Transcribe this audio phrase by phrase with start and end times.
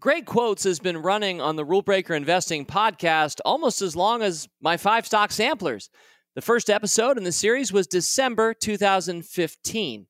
[0.00, 4.48] Great Quotes has been running on the Rule Breaker Investing podcast almost as long as
[4.62, 5.90] my five stock samplers.
[6.34, 10.06] The first episode in the series was December 2015.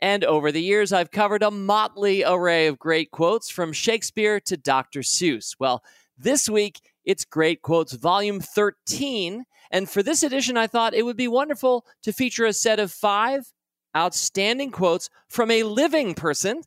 [0.00, 4.56] And over the years, I've covered a motley array of great quotes from Shakespeare to
[4.56, 5.00] Dr.
[5.00, 5.54] Seuss.
[5.60, 5.84] Well,
[6.16, 9.44] this week, it's Great Quotes Volume 13.
[9.70, 12.90] And for this edition, I thought it would be wonderful to feature a set of
[12.90, 13.52] five
[13.94, 16.62] outstanding quotes from a living person,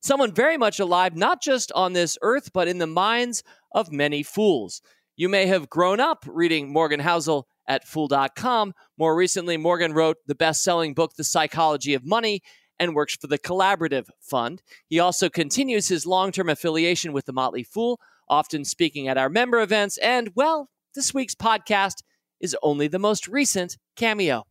[0.00, 3.42] someone very much alive, not just on this earth, but in the minds
[3.72, 4.82] of many fools.
[5.16, 8.74] You may have grown up reading Morgan Housel at fool.com.
[8.98, 12.42] More recently, Morgan wrote the best selling book, The Psychology of Money,
[12.78, 14.62] and works for the Collaborative Fund.
[14.88, 19.28] He also continues his long term affiliation with the Motley Fool, often speaking at our
[19.28, 19.98] member events.
[19.98, 22.02] And, well, this week's podcast
[22.40, 24.44] is only the most recent cameo.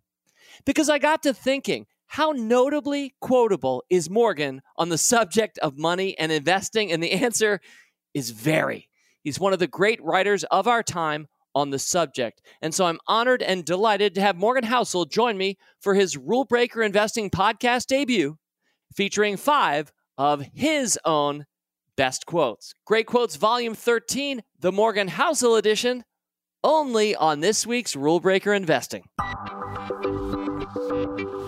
[0.65, 6.17] Because I got to thinking, how notably quotable is Morgan on the subject of money
[6.17, 6.89] and investing?
[6.89, 7.59] And the answer
[8.13, 8.87] is very.
[9.21, 12.41] He's one of the great writers of our time on the subject.
[12.61, 16.45] And so I'm honored and delighted to have Morgan Housel join me for his Rule
[16.45, 18.37] Breaker Investing podcast debut,
[18.95, 21.45] featuring five of his own
[21.97, 22.73] best quotes.
[22.85, 26.05] Great Quotes Volume 13, the Morgan Housel edition,
[26.65, 29.03] only on this week's Rule Breaker Investing.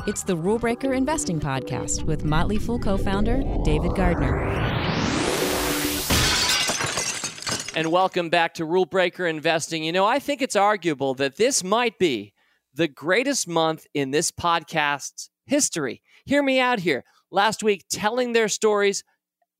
[0.06, 4.38] It's the Rule Breaker Investing Podcast with Motley Fool co founder David Gardner.
[7.76, 9.84] And welcome back to Rule Breaker Investing.
[9.84, 12.34] You know, I think it's arguable that this might be
[12.76, 16.04] the greatest month in this podcast's history.
[16.26, 17.04] Hear me out here.
[17.32, 19.04] Last week, Telling Their Stories,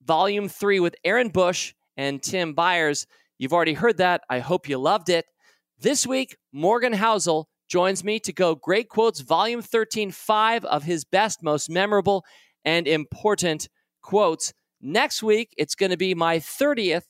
[0.04, 3.08] Volume 3 with Aaron Bush and Tim Beyers.
[3.40, 4.22] You've already heard that.
[4.30, 5.26] I hope you loved it.
[5.80, 11.06] This week, Morgan Housel joins me to go Great Quotes, Volume 13, five of his
[11.06, 12.26] best, most memorable,
[12.66, 13.70] and important
[14.02, 14.54] quotes.
[14.82, 17.04] Next week, it's going to be my 30th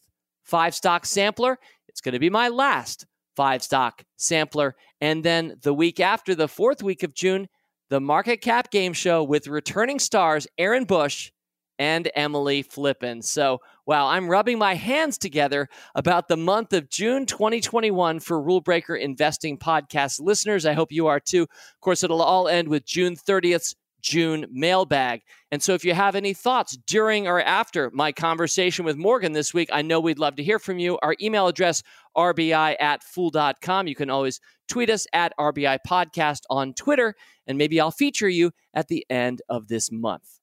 [0.43, 1.57] five stock sampler.
[1.87, 3.05] It's going to be my last
[3.37, 4.75] five stock sampler.
[4.99, 7.47] And then the week after, the fourth week of June,
[7.89, 11.31] the Market Cap Game Show with returning stars Aaron Bush
[11.79, 13.23] and Emily Flippen.
[13.23, 18.61] So, wow, I'm rubbing my hands together about the month of June 2021 for Rule
[18.61, 20.65] Breaker Investing Podcast listeners.
[20.65, 21.43] I hope you are too.
[21.43, 25.21] Of course, it'll all end with June 30th's June mailbag.
[25.51, 29.53] And so if you have any thoughts during or after my conversation with Morgan this
[29.53, 30.97] week, I know we'd love to hear from you.
[31.01, 31.83] Our email address,
[32.15, 33.87] rbi at fool.com.
[33.87, 37.15] You can always tweet us at RBI Podcast on Twitter,
[37.47, 40.39] and maybe I'll feature you at the end of this month.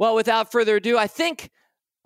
[0.00, 1.50] Well, without further ado, I think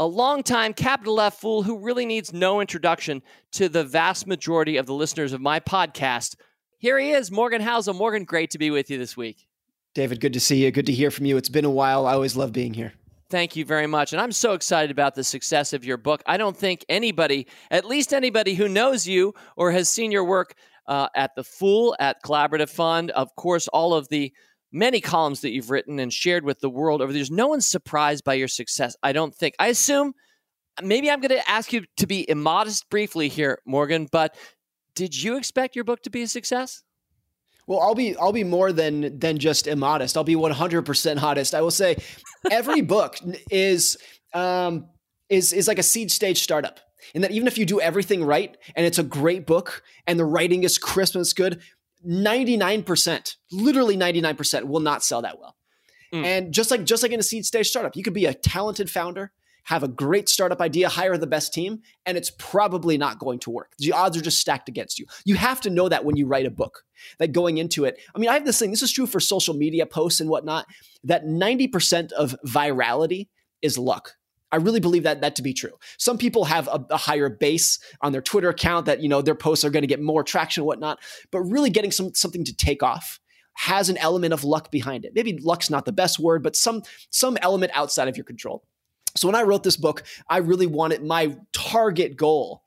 [0.01, 3.23] a longtime capital F fool who really needs no introduction
[3.53, 6.35] to the vast majority of the listeners of my podcast.
[6.79, 7.95] Here he is, Morgan Housel.
[7.95, 9.47] Morgan, great to be with you this week.
[9.95, 10.73] David, good to see you.
[10.73, 11.37] Good to hear from you.
[11.37, 12.05] It's been a while.
[12.05, 12.95] I always love being here.
[13.31, 14.13] Thank you very much.
[14.13, 16.21] And I'm so excited about the success of your book.
[16.27, 20.55] I don't think anybody, at least anybody who knows you or has seen your work
[20.89, 24.33] uh, at The Fool, at Collaborative Fund, of course, all of the
[24.75, 27.67] many columns that you've written and shared with the world over the years, no one's
[27.67, 28.97] surprised by your success.
[29.03, 29.55] I don't think.
[29.59, 30.13] I assume
[30.83, 34.35] maybe I'm going to ask you to be immodest briefly here, Morgan, but
[34.95, 36.83] did you expect your book to be a success?
[37.67, 40.17] Well, I'll be I'll be more than than just immodest.
[40.17, 41.55] I'll be 100% hottest.
[41.55, 41.97] I will say
[42.51, 43.17] every book
[43.51, 43.97] is
[44.35, 44.89] um
[45.31, 46.81] is is like a seed stage startup.
[47.15, 50.25] In that even if you do everything right and it's a great book and the
[50.25, 51.61] writing is crisp and it's good,
[52.07, 55.57] 99%, literally 99% will not sell that well.
[56.13, 56.25] Mm.
[56.25, 58.89] And just like just like in a seed stage startup, you could be a talented
[58.89, 59.33] founder,
[59.65, 63.51] have a great startup idea, hire the best team, and it's probably not going to
[63.51, 63.73] work.
[63.79, 65.07] The odds are just stacked against you.
[65.25, 66.85] You have to know that when you write a book,
[67.19, 67.99] that going into it.
[68.15, 70.67] I mean, I have this thing, this is true for social media posts and whatnot,
[71.03, 73.29] that 90% of virality
[73.63, 74.13] is luck.
[74.55, 75.73] I really believe that that to be true.
[75.99, 79.35] Some people have a, a, higher base on their Twitter account that you know their
[79.35, 81.01] posts are going to get more traction and whatnot,
[81.33, 83.19] but really getting some something to take off
[83.55, 85.13] has an element of luck behind it.
[85.13, 88.63] Maybe luck's not the best word, but some some element outside of your control.
[89.17, 92.63] So when I wrote this book, I really wanted my target goal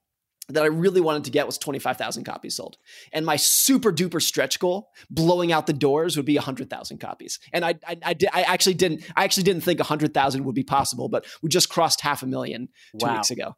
[0.50, 2.78] that I really wanted to get was 25,000 copies sold.
[3.12, 7.40] And my super duper stretch goal, blowing out the doors, would be 100,000 copies.
[7.52, 11.10] And I, I, I, I, actually didn't, I actually didn't think 100,000 would be possible,
[11.10, 13.16] but we just crossed half a million two wow.
[13.16, 13.56] weeks ago.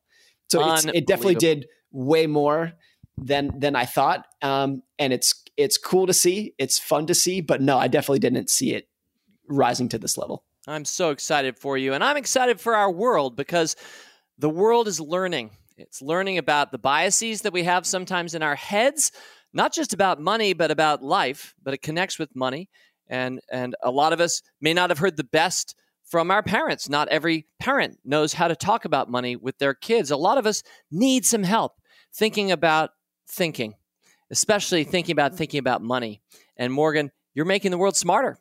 [0.51, 2.73] So it definitely did way more
[3.17, 4.25] than than I thought.
[4.41, 8.19] Um, and it's it's cool to see, it's fun to see, but no, I definitely
[8.19, 8.87] didn't see it
[9.47, 10.43] rising to this level.
[10.67, 11.93] I'm so excited for you.
[11.93, 13.75] And I'm excited for our world because
[14.37, 15.51] the world is learning.
[15.79, 19.13] It's learning about the biases that we have sometimes in our heads,
[19.53, 22.69] not just about money, but about life, but it connects with money.
[23.07, 26.89] And, and a lot of us may not have heard the best from our parents.
[26.89, 30.11] Not every parent knows how to talk about money with their kids.
[30.11, 31.73] A lot of us need some help
[32.13, 32.91] thinking about
[33.27, 33.75] thinking,
[34.29, 36.21] especially thinking about thinking about money.
[36.57, 38.37] And Morgan, you're making the world smarter.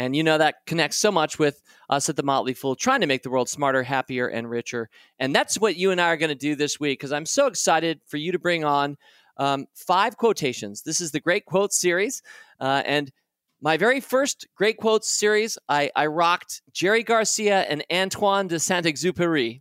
[0.00, 1.60] And you know that connects so much with
[1.90, 4.88] us at the Motley Fool, trying to make the world smarter, happier, and richer.
[5.18, 7.46] And that's what you and I are going to do this week because I'm so
[7.46, 8.96] excited for you to bring on
[9.36, 10.84] um, five quotations.
[10.84, 12.22] This is the Great Quotes series.
[12.58, 13.12] Uh, and
[13.60, 18.86] my very first Great Quotes series, I, I rocked Jerry Garcia and Antoine de Saint
[18.86, 19.60] Exupéry.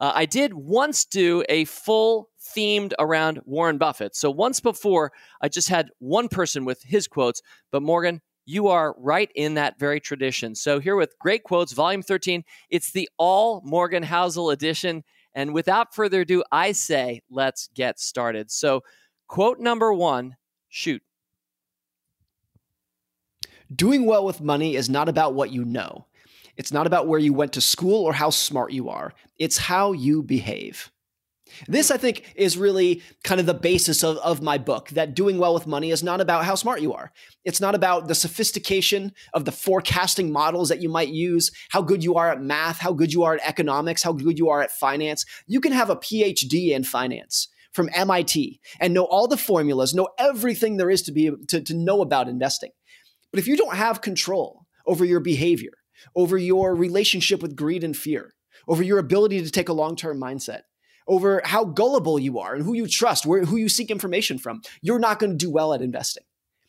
[0.00, 4.16] Uh, I did once do a full themed around Warren Buffett.
[4.16, 5.12] So once before,
[5.42, 7.42] I just had one person with his quotes.
[7.70, 10.54] But Morgan, you are right in that very tradition.
[10.54, 15.04] So here with Great Quotes, Volume 13, it's the all Morgan Housel edition.
[15.34, 18.50] And without further ado, I say, let's get started.
[18.50, 18.82] So,
[19.26, 20.36] quote number one
[20.68, 21.02] shoot.
[23.74, 26.06] Doing well with money is not about what you know.
[26.56, 29.12] It's not about where you went to school or how smart you are.
[29.38, 30.90] It's how you behave.
[31.68, 35.38] This, I think, is really kind of the basis of, of my book that doing
[35.38, 37.12] well with money is not about how smart you are.
[37.44, 42.02] It's not about the sophistication of the forecasting models that you might use, how good
[42.02, 44.72] you are at math, how good you are at economics, how good you are at
[44.72, 45.24] finance.
[45.46, 50.08] You can have a PhD in finance from MIT and know all the formulas, know
[50.18, 52.70] everything there is to be to, to know about investing.
[53.30, 55.72] But if you don't have control over your behavior,
[56.14, 58.34] over your relationship with greed and fear,
[58.66, 60.62] over your ability to take a long-term mindset,
[61.08, 64.62] over how gullible you are and who you trust, where, who you seek information from,
[64.82, 66.24] you're not going to do well at investing.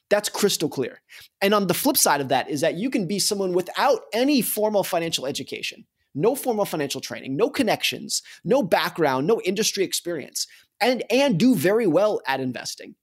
[0.10, 1.02] That's crystal clear.
[1.42, 4.42] And on the flip side of that is that you can be someone without any
[4.42, 5.86] formal financial education,
[6.16, 10.48] no formal financial training, no connections, no background, no industry experience,
[10.80, 12.96] and, and do very well at investing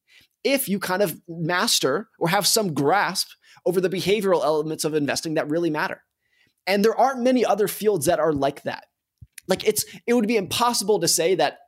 [0.44, 3.28] if you kind of master or have some grasp
[3.66, 6.02] over the behavioral elements of investing that really matter.
[6.66, 8.86] And there aren't many other fields that are like that.
[9.48, 11.58] Like it's it would be impossible to say that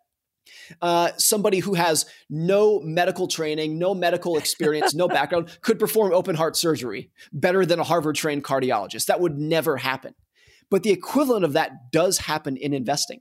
[0.80, 6.36] uh, somebody who has no medical training, no medical experience, no background could perform open
[6.36, 9.06] heart surgery better than a Harvard trained cardiologist.
[9.06, 10.14] That would never happen.
[10.70, 13.20] But the equivalent of that does happen in investing.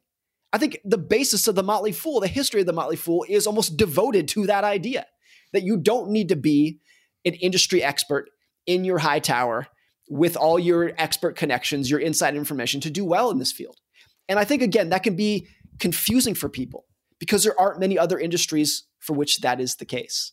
[0.51, 3.45] I think the basis of the Motley Fool, the history of the Motley Fool, is
[3.45, 5.05] almost devoted to that idea
[5.53, 6.79] that you don't need to be
[7.25, 8.29] an industry expert
[8.65, 9.67] in your high tower
[10.09, 13.77] with all your expert connections, your inside information to do well in this field.
[14.27, 15.47] And I think, again, that can be
[15.79, 16.85] confusing for people
[17.19, 20.31] because there aren't many other industries for which that is the case.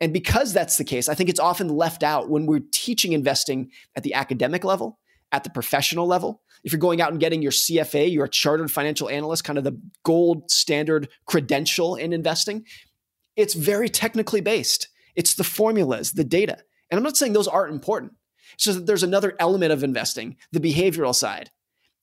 [0.00, 3.70] And because that's the case, I think it's often left out when we're teaching investing
[3.94, 4.98] at the academic level,
[5.32, 6.42] at the professional level.
[6.64, 9.64] If you're going out and getting your CFA, you're a chartered financial analyst, kind of
[9.64, 12.64] the gold standard credential in investing,
[13.36, 14.88] it's very technically based.
[15.16, 16.58] It's the formulas, the data.
[16.90, 18.12] And I'm not saying those aren't important.
[18.54, 21.50] It's just that there's another element of investing, the behavioral side,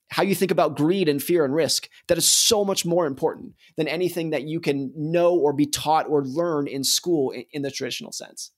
[0.09, 3.53] how you think about greed and fear and risk that is so much more important
[3.75, 7.61] than anything that you can know or be taught or learn in school in, in
[7.61, 8.51] the traditional sense.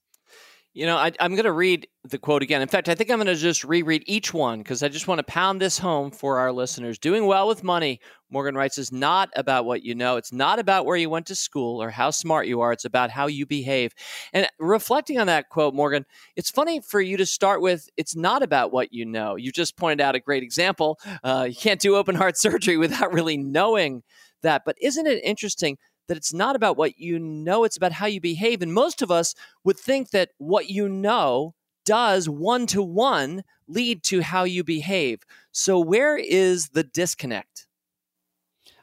[0.76, 2.62] You know, I, am going to read the quote again.
[2.62, 5.18] In fact, I think I'm going to just reread each one because I just want
[5.18, 7.00] to pound this home for our listeners.
[7.00, 8.00] Doing well with money,
[8.30, 10.18] Morgan writes, is not about what you know.
[10.18, 12.72] It's not about where you went to school or how smart you are.
[12.72, 13.94] It's about how you behave.
[14.32, 16.06] And reflecting on that quote, Morgan,
[16.36, 19.38] it's funny for you to start with, it's not about what you know.
[19.38, 21.00] You just pointed out a great example.
[21.24, 24.04] Uh, you can't do open heart surgery without really knowing
[24.44, 24.64] that.
[24.66, 25.78] But isn't it interesting
[26.10, 28.62] that it's not about what you know, it's about how you behave.
[28.62, 31.54] And most of us would think that what you know
[31.86, 35.22] does one to one lead to how you behave.
[35.52, 37.68] So, where is the disconnect?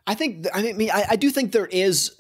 [0.06, 2.18] I think, I mean, I, I do think there is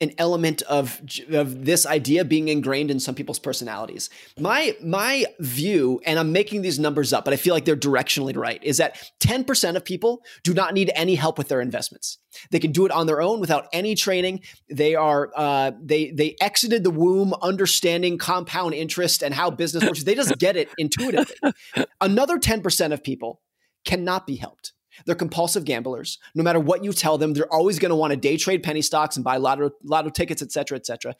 [0.00, 1.00] an element of
[1.32, 4.10] of this idea being ingrained in some people's personalities.
[4.38, 8.36] My my view, and I'm making these numbers up, but I feel like they're directionally
[8.36, 12.18] right, is that 10% of people do not need any help with their investments.
[12.50, 14.42] They can do it on their own without any training.
[14.70, 20.04] They are uh, they they exited the womb understanding compound interest and how business works.
[20.04, 21.34] They just get it intuitively.
[22.00, 23.40] Another 10% of people
[23.84, 24.72] cannot be helped.
[25.06, 26.18] They're compulsive gamblers.
[26.34, 28.82] No matter what you tell them, they're always going to want to day trade penny
[28.82, 31.14] stocks and buy lotto, lotto tickets, et cetera, et cetera.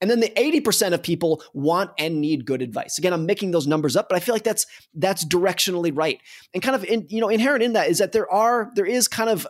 [0.00, 2.98] And then the 80% of people want and need good advice.
[2.98, 6.20] Again, I'm making those numbers up, but I feel like that's that's directionally right.
[6.54, 9.08] And kind of in, you know, inherent in that is that there are there is
[9.08, 9.46] kind of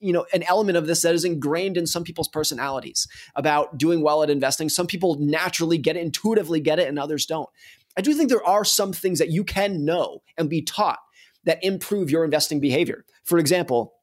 [0.00, 4.02] you know an element of this that is ingrained in some people's personalities about doing
[4.02, 4.68] well at investing.
[4.68, 7.48] Some people naturally get it, intuitively get it, and others don't.
[7.96, 10.98] I do think there are some things that you can know and be taught
[11.46, 13.04] that improve your investing behavior.
[13.24, 13.94] For example,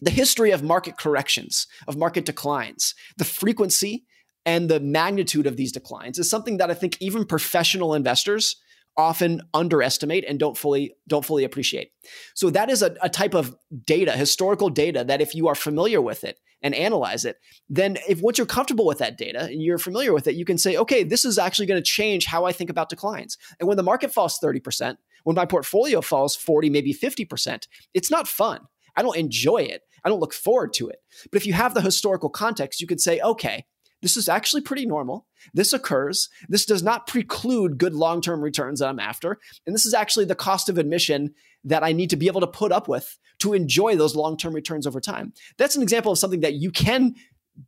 [0.00, 4.06] the history of market corrections, of market declines, the frequency
[4.46, 8.56] and the magnitude of these declines is something that I think even professional investors
[8.96, 11.92] often underestimate and don't fully don't fully appreciate.
[12.34, 16.00] So that is a, a type of data, historical data, that if you are familiar
[16.00, 17.36] with it and analyze it,
[17.68, 20.58] then if once you're comfortable with that data and you're familiar with it, you can
[20.58, 23.38] say, okay, this is actually going to change how I think about declines.
[23.58, 28.28] And when the market falls 30%, when my portfolio falls 40, maybe 50%, it's not
[28.28, 28.60] fun.
[28.96, 29.82] I don't enjoy it.
[30.04, 30.98] I don't look forward to it.
[31.30, 33.64] But if you have the historical context, you could say, okay,
[34.02, 35.26] this is actually pretty normal.
[35.52, 36.28] This occurs.
[36.48, 39.38] This does not preclude good long term returns that I'm after.
[39.66, 41.34] And this is actually the cost of admission
[41.64, 44.54] that I need to be able to put up with to enjoy those long term
[44.54, 45.32] returns over time.
[45.58, 47.14] That's an example of something that you can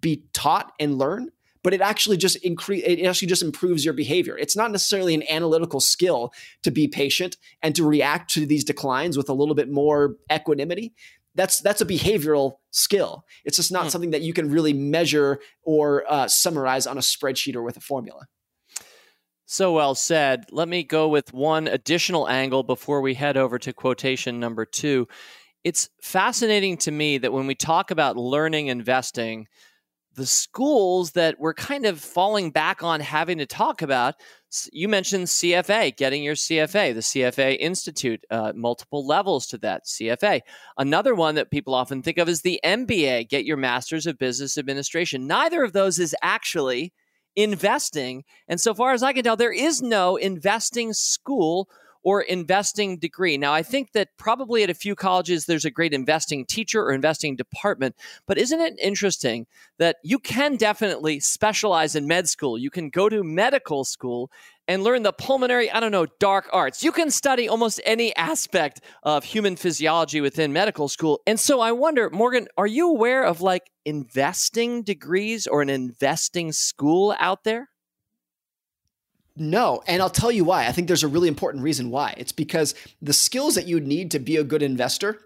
[0.01, 1.31] be taught and learn.
[1.63, 2.83] But it actually just increase.
[2.85, 4.37] It actually just improves your behavior.
[4.37, 9.17] It's not necessarily an analytical skill to be patient and to react to these declines
[9.17, 10.93] with a little bit more equanimity
[11.35, 13.25] that's that's a behavioral skill.
[13.45, 13.89] It's just not hmm.
[13.89, 17.81] something that you can really measure or uh, summarize on a spreadsheet or with a
[17.81, 18.27] formula.
[19.47, 20.47] So well said.
[20.51, 25.09] Let me go with one additional angle before we head over to quotation number two.
[25.65, 29.47] It's fascinating to me that when we talk about learning investing,
[30.15, 34.15] the schools that we're kind of falling back on having to talk about.
[34.73, 40.41] You mentioned CFA, getting your CFA, the CFA Institute, uh, multiple levels to that CFA.
[40.77, 44.59] Another one that people often think of is the MBA, get your Master's of Business
[44.59, 45.27] Administration.
[45.27, 46.93] Neither of those is actually
[47.35, 48.25] investing.
[48.49, 51.69] And so far as I can tell, there is no investing school
[52.03, 53.37] or investing degree.
[53.39, 56.93] Now, I think that probably at a few colleges there's a great investing teacher or
[56.93, 59.47] investing department, but isn't it interesting
[59.79, 62.59] that you can definitely specialize in med school?
[62.59, 64.31] You can go to medical school
[64.69, 66.85] and learn the pulmonary, I don't know, dark arts.
[66.85, 71.21] You can study almost any aspect of human physiology within medical school.
[71.27, 76.53] And so I wonder, Morgan, are you aware of like investing degrees or an investing
[76.53, 77.69] school out there?
[79.37, 80.67] No, and I'll tell you why.
[80.67, 82.15] I think there's a really important reason why.
[82.17, 85.21] It's because the skills that you need to be a good investor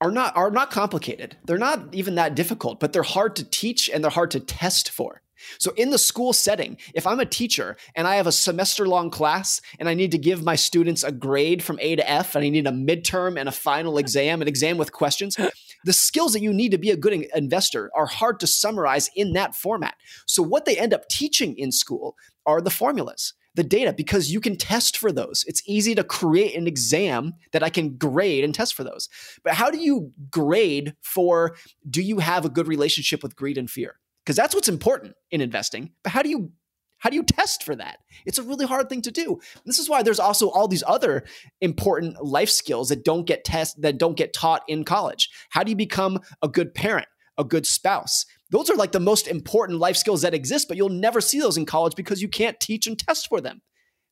[0.00, 1.36] are not are not complicated.
[1.44, 4.90] They're not even that difficult, but they're hard to teach and they're hard to test
[4.90, 5.22] for.
[5.58, 9.10] So in the school setting, if I'm a teacher and I have a semester long
[9.10, 12.44] class and I need to give my students a grade from A to F and
[12.44, 15.36] I need a midterm and a final exam, an exam with questions,
[15.84, 19.32] the skills that you need to be a good investor are hard to summarize in
[19.34, 19.94] that format.
[20.26, 24.40] So what they end up teaching in school are the formulas the data because you
[24.40, 25.44] can test for those.
[25.46, 29.08] It's easy to create an exam that I can grade and test for those.
[29.44, 31.56] But how do you grade for
[31.88, 33.96] do you have a good relationship with greed and fear?
[34.24, 35.90] Because that's what's important in investing.
[36.02, 36.52] But how do you
[37.02, 37.98] how do you test for that?
[38.26, 39.40] It's a really hard thing to do.
[39.66, 41.24] This is why there's also all these other
[41.60, 45.28] important life skills that don't get test that don't get taught in college.
[45.50, 48.24] How do you become a good parent, a good spouse?
[48.50, 51.56] Those are like the most important life skills that exist, but you'll never see those
[51.56, 53.62] in college because you can't teach and test for them.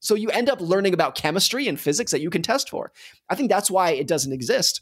[0.00, 2.90] So you end up learning about chemistry and physics that you can test for.
[3.28, 4.80] I think that's why it doesn't exist.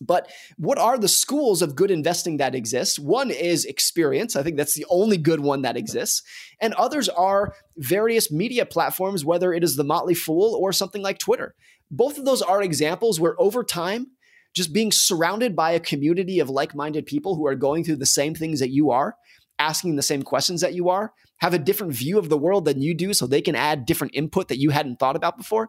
[0.00, 2.98] But what are the schools of good investing that exist?
[2.98, 4.36] One is experience.
[4.36, 6.22] I think that's the only good one that exists.
[6.60, 11.18] And others are various media platforms, whether it is the Motley Fool or something like
[11.18, 11.54] Twitter.
[11.90, 14.08] Both of those are examples where over time,
[14.54, 18.06] just being surrounded by a community of like minded people who are going through the
[18.06, 19.16] same things that you are,
[19.58, 22.80] asking the same questions that you are, have a different view of the world than
[22.80, 25.68] you do, so they can add different input that you hadn't thought about before.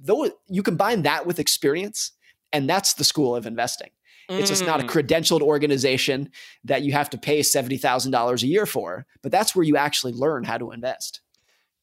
[0.00, 2.12] Though you combine that with experience
[2.52, 3.90] and that's the school of investing.
[4.28, 4.88] It's just not a mm.
[4.88, 6.30] credentialed organization
[6.62, 10.44] that you have to pay $70,000 a year for, but that's where you actually learn
[10.44, 11.20] how to invest.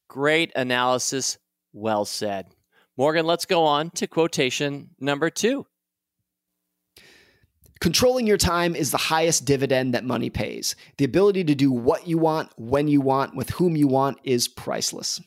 [0.07, 1.37] Great analysis.
[1.73, 2.47] Well said.
[2.95, 5.67] Morgan, let's go on to quotation number two.
[7.79, 10.75] Controlling your time is the highest dividend that money pays.
[10.97, 14.47] The ability to do what you want, when you want, with whom you want is
[14.47, 15.21] priceless.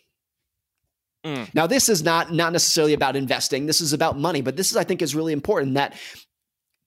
[1.25, 1.55] Mm.
[1.55, 3.67] Now, this is not not necessarily about investing.
[3.67, 5.95] This is about money, but this is, I think, is really important that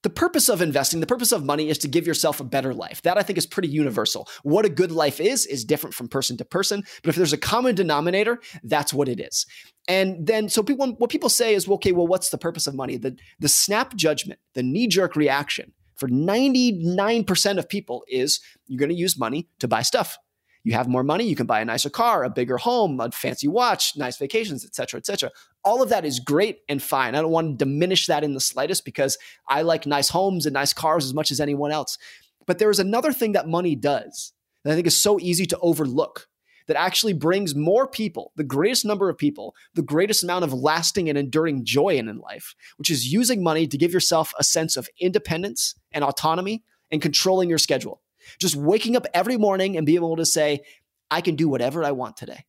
[0.04, 3.02] the purpose of investing, the purpose of money is to give yourself a better life.
[3.04, 4.28] That I think is pretty universal.
[4.44, 6.84] What a good life is, is different from person to person.
[7.02, 9.46] But if there's a common denominator, that's what it is.
[9.88, 12.76] And then, so people, what people say is, well, okay, well, what's the purpose of
[12.76, 12.98] money?
[12.98, 18.90] The, the snap judgment, the knee jerk reaction for 99% of people is you're going
[18.90, 20.18] to use money to buy stuff
[20.64, 23.48] you have more money, you can buy a nicer car, a bigger home, a fancy
[23.48, 25.32] watch, nice vacations, etc., etc.
[25.64, 27.16] All of that is great and fine.
[27.16, 29.18] I don't want to diminish that in the slightest because
[29.48, 31.98] I like nice homes and nice cars as much as anyone else.
[32.46, 35.60] But there is another thing that money does that I think is so easy to
[35.60, 36.28] overlook
[36.68, 41.10] that actually brings more people, the greatest number of people, the greatest amount of lasting
[41.10, 44.78] and enduring joy in, in life, which is using money to give yourself a sense
[44.78, 48.02] of independence and autonomy and controlling your schedule.
[48.40, 50.62] Just waking up every morning and being able to say,
[51.10, 52.46] I can do whatever I want today.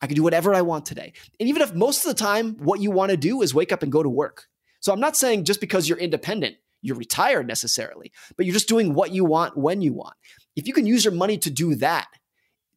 [0.00, 1.14] I can do whatever I want today.
[1.40, 3.82] And even if most of the time what you want to do is wake up
[3.82, 4.46] and go to work.
[4.80, 8.92] So I'm not saying just because you're independent, you're retired necessarily, but you're just doing
[8.92, 10.14] what you want when you want.
[10.56, 12.08] If you can use your money to do that,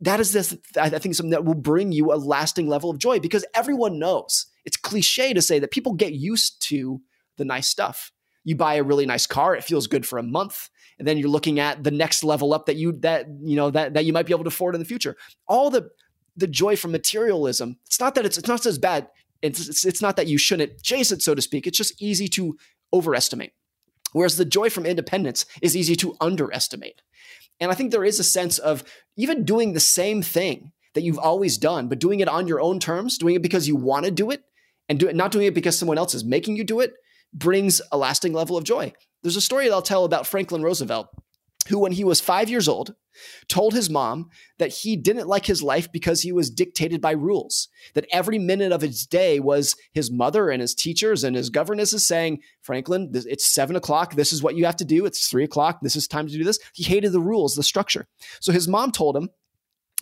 [0.01, 3.19] that is this, I think, something that will bring you a lasting level of joy
[3.19, 7.01] because everyone knows it's cliche to say that people get used to
[7.37, 8.11] the nice stuff.
[8.43, 11.29] You buy a really nice car, it feels good for a month, and then you're
[11.29, 14.25] looking at the next level up that you that you know that that you might
[14.25, 15.15] be able to afford in the future.
[15.47, 15.89] All the
[16.35, 17.77] the joy from materialism.
[17.85, 19.07] It's not that it's it's not as bad.
[19.41, 21.67] It's, it's it's not that you shouldn't chase it, so to speak.
[21.67, 22.57] It's just easy to
[22.93, 23.53] overestimate.
[24.13, 27.01] Whereas the joy from independence is easy to underestimate.
[27.59, 28.83] And I think there is a sense of
[29.15, 32.79] even doing the same thing that you've always done, but doing it on your own
[32.79, 34.43] terms, doing it because you want to do it,
[34.89, 36.93] and do it, not doing it because someone else is making you do it,
[37.33, 38.93] brings a lasting level of joy.
[39.23, 41.07] There's a story that I'll tell about Franklin Roosevelt,
[41.67, 42.95] who, when he was five years old,
[43.49, 44.29] told his mom
[44.59, 48.71] that he didn't like his life because he was dictated by rules, that every minute
[48.71, 53.45] of his day was his mother and his teachers and his governesses saying, Franklin, it's
[53.45, 54.13] seven o'clock.
[54.13, 55.05] This is what you have to do.
[55.05, 55.79] It's three o'clock.
[55.81, 56.59] This is time to do this.
[56.73, 58.07] He hated the rules, the structure.
[58.39, 59.29] So his mom told him,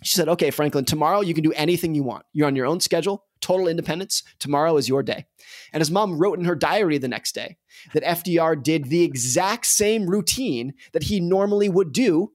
[0.02, 2.26] she said, okay, Franklin, tomorrow you can do anything you want.
[2.34, 4.24] You're on your own schedule, total independence.
[4.40, 5.24] Tomorrow is your day.
[5.72, 7.58] And his mom wrote in her diary the next day
[7.94, 12.32] that FDR did the exact same routine that he normally would do,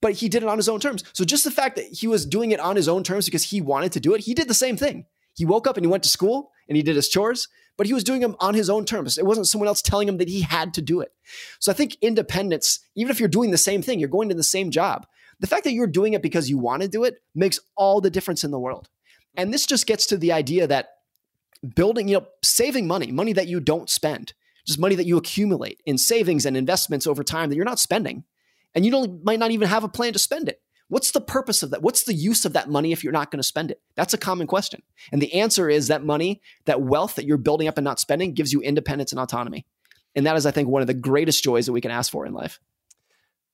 [0.00, 1.04] but he did it on his own terms.
[1.12, 3.60] So just the fact that he was doing it on his own terms because he
[3.60, 5.04] wanted to do it, he did the same thing.
[5.34, 7.92] He woke up and he went to school and he did his chores, but he
[7.92, 9.18] was doing them on his own terms.
[9.18, 11.12] It wasn't someone else telling him that he had to do it.
[11.60, 14.42] So I think independence, even if you're doing the same thing, you're going to the
[14.42, 15.06] same job
[15.40, 18.10] the fact that you're doing it because you want to do it makes all the
[18.10, 18.88] difference in the world.
[19.36, 20.90] And this just gets to the idea that
[21.74, 24.32] building, you know, saving money, money that you don't spend,
[24.66, 28.24] just money that you accumulate in savings and investments over time that you're not spending,
[28.74, 30.60] and you don't might not even have a plan to spend it.
[30.88, 31.82] What's the purpose of that?
[31.82, 33.80] What's the use of that money if you're not going to spend it?
[33.96, 34.82] That's a common question.
[35.10, 38.34] And the answer is that money, that wealth that you're building up and not spending
[38.34, 39.66] gives you independence and autonomy.
[40.14, 42.24] And that is, I think, one of the greatest joys that we can ask for
[42.24, 42.60] in life.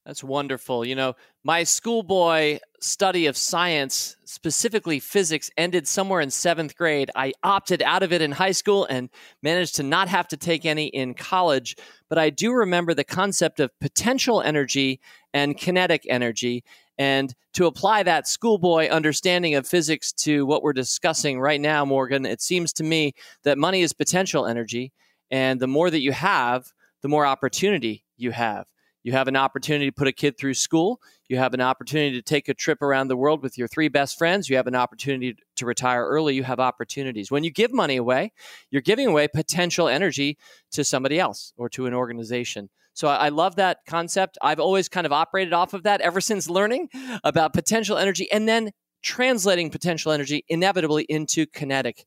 [0.05, 0.85] That's wonderful.
[0.85, 7.11] You know, my schoolboy study of science, specifically physics, ended somewhere in seventh grade.
[7.15, 9.09] I opted out of it in high school and
[9.43, 11.77] managed to not have to take any in college.
[12.09, 15.01] But I do remember the concept of potential energy
[15.33, 16.65] and kinetic energy.
[16.99, 22.27] And to apply that schoolboy understanding of physics to what we're discussing right now, Morgan,
[22.27, 23.15] it seems to me
[23.45, 24.93] that money is potential energy.
[25.31, 28.67] And the more that you have, the more opportunity you have.
[29.03, 31.01] You have an opportunity to put a kid through school.
[31.29, 34.17] You have an opportunity to take a trip around the world with your three best
[34.17, 34.49] friends.
[34.49, 36.35] You have an opportunity to retire early.
[36.35, 37.31] You have opportunities.
[37.31, 38.33] When you give money away,
[38.71, 40.39] you're giving away potential energy
[40.73, 42.69] to somebody else or to an organization.
[42.95, 44.37] So I love that concept.
[44.43, 46.89] I've always kind of operated off of that ever since learning
[47.25, 48.71] about potential energy and then
[49.03, 52.05] translating potential energy inevitably into kinetic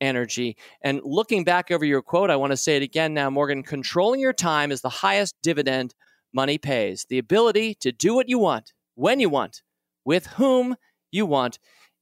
[0.00, 0.56] energy.
[0.82, 4.20] And looking back over your quote, I want to say it again now, Morgan controlling
[4.20, 5.94] your time is the highest dividend
[6.32, 7.06] money pays.
[7.08, 9.62] The ability to do what you want, when you want,
[10.04, 10.76] with whom
[11.10, 11.58] you want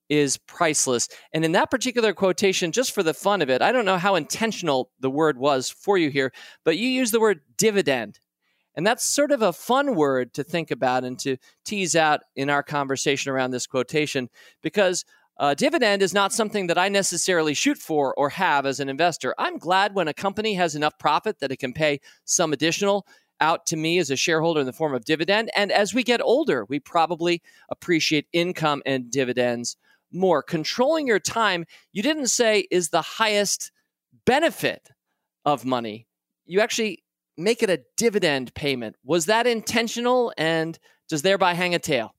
[0.09, 1.09] is priceless.
[1.33, 4.15] And in that particular quotation, just for the fun of it, I don't know how
[4.15, 6.33] intentional the word was for you here,
[6.65, 8.21] but you use the word dividend.
[8.77, 12.51] And that's sort of a fun word to think about and to tease out in
[12.51, 14.29] our conversation around this quotation
[14.63, 15.05] because
[15.39, 19.35] a dividend is not something that I necessarily shoot for or have as an investor.
[19.39, 23.07] I'm glad when a company has enough profit that it can pay some additional
[23.41, 25.51] out to me as a shareholder in the form of dividend.
[25.57, 29.77] And as we get older, we probably appreciate income and dividends
[30.13, 30.43] more.
[30.43, 33.71] Controlling your time, you didn't say is the highest
[34.25, 34.89] benefit
[35.45, 36.07] of money.
[36.47, 37.03] You actually
[37.37, 38.97] make it a dividend payment.
[39.05, 42.15] Was that intentional and does thereby hang a tale?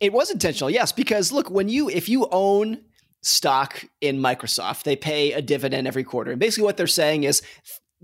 [0.00, 2.80] It was intentional, yes, because look, when you if you own
[3.22, 6.30] stock in Microsoft, they pay a dividend every quarter.
[6.30, 7.42] And basically what they're saying is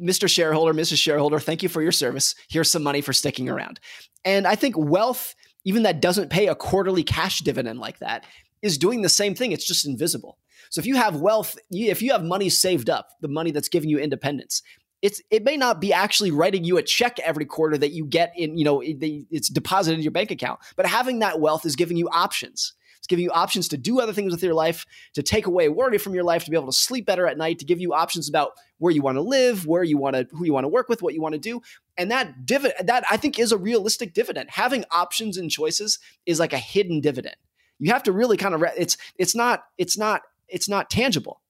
[0.01, 0.29] Mr.
[0.29, 0.99] Shareholder, Mrs.
[0.99, 2.35] Shareholder, thank you for your service.
[2.49, 3.81] Here's some money for sticking around.
[4.25, 5.35] And I think wealth,
[5.65, 8.25] even that doesn't pay a quarterly cash dividend like that,
[8.63, 9.53] is doing the same thing.
[9.53, 10.39] It's just invisible.
[10.71, 13.91] So if you have wealth, if you have money saved up, the money that's giving
[13.91, 14.63] you independence,
[15.03, 18.33] it's it may not be actually writing you a check every quarter that you get
[18.37, 21.97] in, you know, it's deposited in your bank account, but having that wealth is giving
[21.97, 22.75] you options.
[23.01, 24.85] It's giving you options to do other things with your life,
[25.15, 27.59] to take away worry from your life, to be able to sleep better at night,
[27.61, 30.45] to give you options about where you want to live, where you want to, who
[30.45, 31.63] you want to work with, what you want to do.
[31.97, 34.51] And that dividend, that I think is a realistic dividend.
[34.51, 37.37] Having options and choices is like a hidden dividend.
[37.79, 41.41] You have to really kind of, it's, it's not, it's not, it's not tangible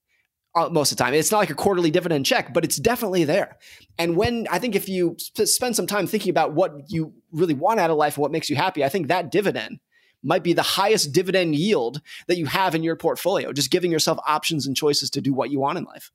[0.55, 1.15] uh, most of the time.
[1.15, 3.57] It's not like a quarterly dividend check, but it's definitely there.
[3.99, 7.55] And when I think if you sp- spend some time thinking about what you really
[7.55, 9.81] want out of life and what makes you happy, I think that dividend
[10.23, 14.19] might be the highest dividend yield that you have in your portfolio, just giving yourself
[14.27, 16.11] options and choices to do what you want in life.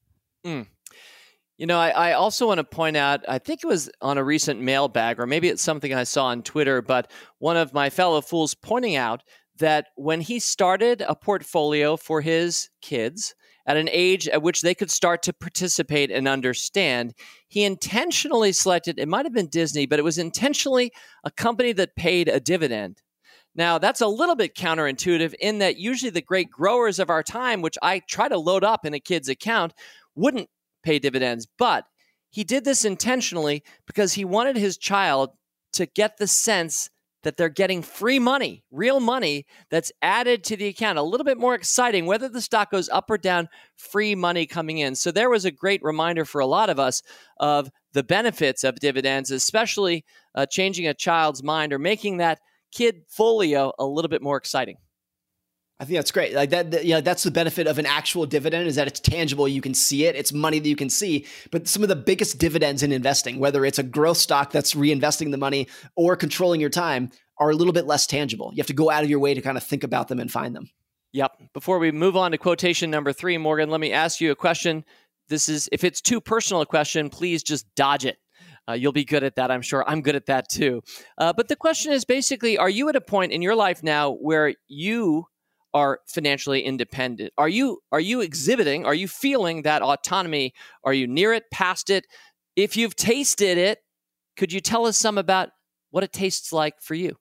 [0.45, 0.67] Mm.
[1.57, 4.23] You know, I, I, also want to point out, I think it was on a
[4.23, 8.19] recent mailbag, or maybe it's something I saw on Twitter, but one of my fellow
[8.19, 9.23] fools pointing out
[9.57, 13.33] that when he started a portfolio for his kids
[13.65, 17.13] at an age at which they could start to participate and understand,
[17.47, 20.91] he intentionally selected, it might have been Disney, but it was intentionally
[21.23, 23.01] a company that paid a dividend.
[23.55, 27.61] Now, that's a little bit counterintuitive in that usually the great growers of our time,
[27.61, 29.73] which I try to load up in a kid's account,
[30.13, 30.49] wouldn't
[30.83, 31.47] pay dividends.
[31.57, 31.85] But
[32.29, 35.31] he did this intentionally because he wanted his child
[35.73, 36.89] to get the sense
[37.23, 40.99] that they're getting free money, real money that's added to the account.
[40.99, 44.77] A little bit more exciting, whether the stock goes up or down, free money coming
[44.77, 44.93] in.
[44.95, 47.01] So there was a great reminder for a lot of us
[47.37, 52.39] of the benefits of dividends, especially uh, changing a child's mind or making that
[52.75, 54.77] kid folio a little bit more exciting.
[55.79, 56.33] I think that's great.
[56.33, 58.99] Like that, that, you know, that's the benefit of an actual dividend is that it's
[58.99, 59.45] tangible.
[59.45, 60.15] You can see it.
[60.15, 61.25] It's money that you can see.
[61.51, 65.31] But some of the biggest dividends in investing, whether it's a growth stock that's reinvesting
[65.31, 68.51] the money or controlling your time, are a little bit less tangible.
[68.53, 70.31] You have to go out of your way to kind of think about them and
[70.31, 70.69] find them.
[71.11, 71.31] Yep.
[71.53, 74.85] Before we move on to quotation number three, Morgan, let me ask you a question.
[75.27, 78.17] This is, if it's too personal a question, please just dodge it.
[78.67, 79.87] Uh, you'll be good at that, I'm sure.
[79.87, 80.81] I'm good at that too.
[81.17, 84.11] Uh, but the question is basically Are you at a point in your life now
[84.11, 85.27] where you
[85.73, 87.33] are financially independent?
[87.37, 88.85] Are you are you exhibiting?
[88.85, 90.53] Are you feeling that autonomy?
[90.83, 92.05] Are you near it, past it?
[92.55, 93.79] If you've tasted it,
[94.37, 95.49] could you tell us some about
[95.91, 97.17] what it tastes like for you?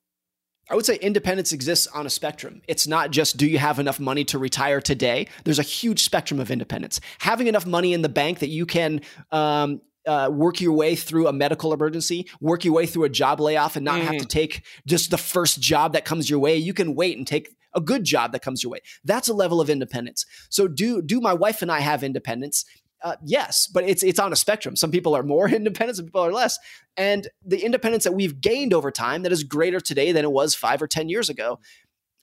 [0.70, 2.62] I would say independence exists on a spectrum.
[2.66, 5.26] It's not just do you have enough money to retire today?
[5.44, 7.00] There's a huge spectrum of independence.
[7.18, 11.27] Having enough money in the bank that you can um, uh, work your way through
[11.27, 14.05] a medical emergency, work your way through a job layoff, and not mm.
[14.05, 14.29] have to mm.
[14.29, 16.57] take just the first job that comes your way.
[16.57, 18.81] You can wait and take a good job that comes your way.
[19.05, 20.25] That's a level of independence.
[20.49, 22.64] So do do my wife and I have independence?
[23.03, 24.77] Uh, yes, but it's it's on a spectrum.
[24.77, 26.59] Some people are more independent, some people are less.
[26.97, 30.55] And the independence that we've gained over time that is greater today than it was
[30.55, 31.59] five or ten years ago,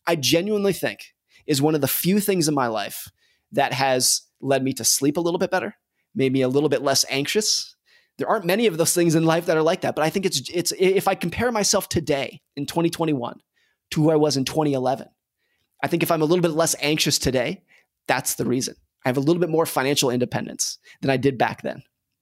[0.08, 1.14] I genuinely think
[1.46, 3.10] is one of the few things in my life
[3.52, 5.76] that has led me to sleep a little bit better,
[6.16, 7.71] made me a little bit less anxious.
[8.22, 10.28] There aren't many of those things in life that are like that, but I think
[10.28, 13.42] it's it's if I compare myself today in 2021
[13.92, 15.08] to who I was in 2011,
[15.84, 17.64] I think if I'm a little bit less anxious today,
[18.08, 18.76] that's the reason.
[19.04, 21.82] I have a little bit more financial independence than I did back then.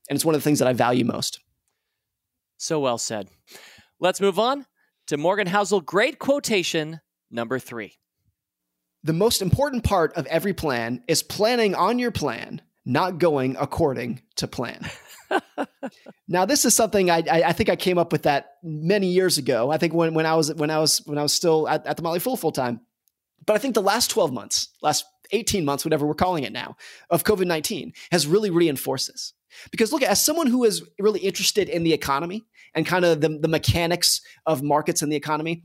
[0.09, 1.41] And it's one of the things that I value most.
[2.55, 3.27] So well said.
[3.99, 4.67] Let's move on
[5.07, 5.83] to Morgan Housel.
[5.83, 7.97] Great quotation number three.
[9.03, 14.21] The most important part of every plan is planning on your plan, not going according
[14.37, 14.89] to plan.
[16.27, 19.37] now, this is something I, I, I, think I came up with that many years
[19.37, 19.71] ago.
[19.71, 21.97] I think when, when I was when I was when I was still at, at
[21.97, 22.81] the Motley Fool full time.
[23.45, 26.75] But I think the last 12 months, last 18 months, whatever we're calling it now,
[27.09, 29.33] of COVID 19 has really reinforced this.
[29.71, 33.29] Because look, as someone who is really interested in the economy and kind of the,
[33.29, 35.63] the mechanics of markets and the economy,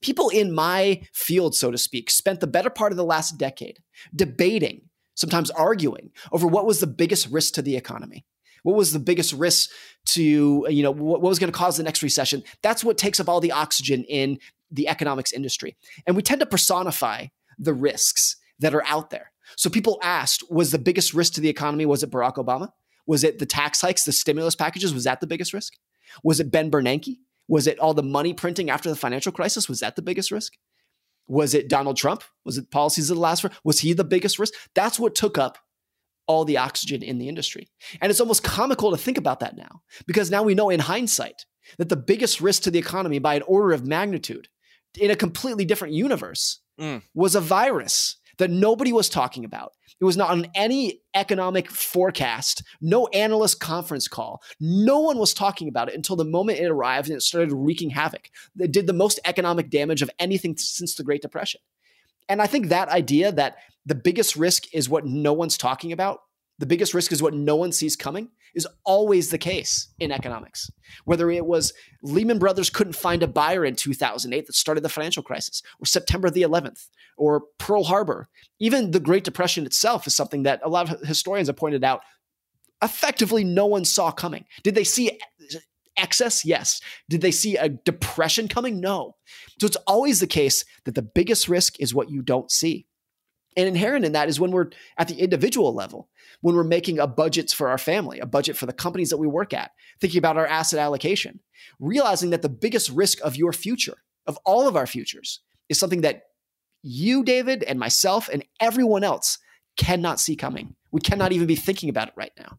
[0.00, 3.80] people in my field, so to speak, spent the better part of the last decade
[4.14, 4.82] debating,
[5.14, 8.24] sometimes arguing over what was the biggest risk to the economy.
[8.62, 9.70] What was the biggest risk
[10.06, 12.42] to, you know, what was going to cause the next recession?
[12.62, 14.38] That's what takes up all the oxygen in
[14.70, 15.76] the economics industry.
[16.06, 17.26] And we tend to personify
[17.58, 19.32] the risks that are out there.
[19.56, 22.70] So people asked, was the biggest risk to the economy, was it Barack Obama?
[23.06, 24.94] Was it the tax hikes, the stimulus packages?
[24.94, 25.74] Was that the biggest risk?
[26.22, 27.18] Was it Ben Bernanke?
[27.48, 29.68] Was it all the money printing after the financial crisis?
[29.68, 30.52] Was that the biggest risk?
[31.26, 32.22] Was it Donald Trump?
[32.44, 33.44] Was it policies of the last?
[33.64, 34.54] Was he the biggest risk?
[34.74, 35.58] That's what took up
[36.26, 37.68] all the oxygen in the industry.
[38.00, 41.44] And it's almost comical to think about that now because now we know in hindsight
[41.78, 44.48] that the biggest risk to the economy by an order of magnitude
[44.98, 47.02] in a completely different universe mm.
[47.14, 49.72] was a virus that nobody was talking about.
[50.00, 54.40] It was not on any economic forecast, no analyst conference call.
[54.58, 57.90] No one was talking about it until the moment it arrived and it started wreaking
[57.90, 58.30] havoc.
[58.58, 61.60] It did the most economic damage of anything since the Great Depression.
[62.30, 66.20] And I think that idea that the biggest risk is what no one's talking about,
[66.60, 70.70] the biggest risk is what no one sees coming, is always the case in economics.
[71.04, 75.24] Whether it was Lehman Brothers couldn't find a buyer in 2008 that started the financial
[75.24, 76.86] crisis, or September the 11th,
[77.18, 78.28] or Pearl Harbor,
[78.60, 82.02] even the Great Depression itself is something that a lot of historians have pointed out
[82.82, 84.44] effectively no one saw coming.
[84.62, 85.18] Did they see
[85.96, 86.44] excess?
[86.44, 86.80] Yes.
[87.08, 88.80] Did they see a depression coming?
[88.80, 89.16] No.
[89.60, 92.86] So it's always the case that the biggest risk is what you don't see.
[93.56, 96.08] And inherent in that is when we're at the individual level,
[96.40, 99.26] when we're making a budget for our family, a budget for the companies that we
[99.26, 101.40] work at, thinking about our asset allocation,
[101.80, 106.02] realizing that the biggest risk of your future, of all of our futures, is something
[106.02, 106.22] that
[106.82, 109.38] you, David, and myself, and everyone else
[109.76, 110.76] cannot see coming.
[110.92, 112.58] We cannot even be thinking about it right now.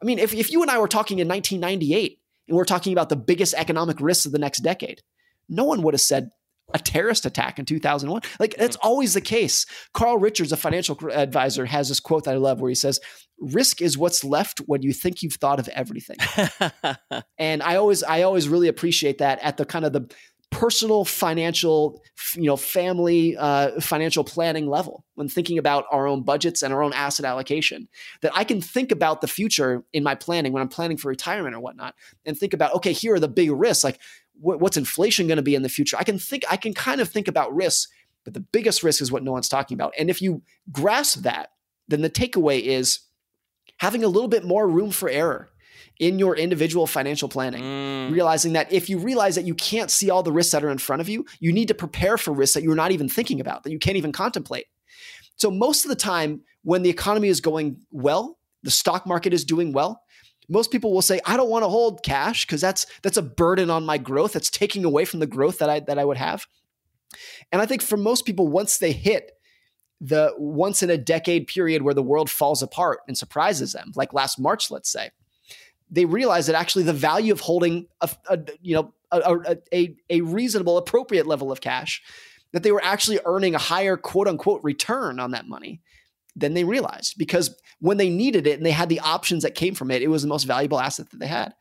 [0.00, 3.08] I mean, if, if you and I were talking in 1998 and we're talking about
[3.08, 5.00] the biggest economic risks of the next decade,
[5.48, 6.30] no one would have said
[6.74, 8.22] a terrorist attack in 2001.
[8.38, 8.86] Like that's hmm.
[8.86, 9.66] always the case.
[9.92, 13.00] Carl Richards, a financial advisor, has this quote that I love where he says,
[13.38, 16.16] "Risk is what's left when you think you've thought of everything."
[17.38, 20.10] and I always I always really appreciate that at the kind of the
[20.52, 22.00] personal financial,
[22.34, 26.82] you know, family uh, financial planning level when thinking about our own budgets and our
[26.82, 27.88] own asset allocation.
[28.20, 31.56] That I can think about the future in my planning when I'm planning for retirement
[31.56, 33.82] or whatnot, and think about okay, here are the big risks.
[33.82, 33.98] Like,
[34.34, 35.96] wh- what's inflation going to be in the future?
[35.98, 37.90] I can think, I can kind of think about risks,
[38.24, 39.94] but the biggest risk is what no one's talking about.
[39.98, 41.50] And if you grasp that,
[41.88, 43.00] then the takeaway is
[43.78, 45.51] having a little bit more room for error
[46.02, 48.12] in your individual financial planning, mm.
[48.12, 50.78] realizing that if you realize that you can't see all the risks that are in
[50.78, 53.62] front of you, you need to prepare for risks that you're not even thinking about,
[53.62, 54.66] that you can't even contemplate.
[55.36, 59.44] So, most of the time, when the economy is going well, the stock market is
[59.44, 60.02] doing well,
[60.48, 63.70] most people will say, I don't want to hold cash because that's that's a burden
[63.70, 64.32] on my growth.
[64.32, 66.46] That's taking away from the growth that I that I would have.
[67.52, 69.30] And I think for most people, once they hit
[70.00, 74.12] the once in a decade period where the world falls apart and surprises them, like
[74.12, 75.10] last March, let's say,
[75.92, 80.20] they realize that actually the value of holding a, a you know a, a, a
[80.22, 82.02] reasonable, appropriate level of cash,
[82.52, 85.80] that they were actually earning a higher quote unquote return on that money
[86.34, 89.74] than they realized because when they needed it and they had the options that came
[89.74, 91.52] from it, it was the most valuable asset that they had.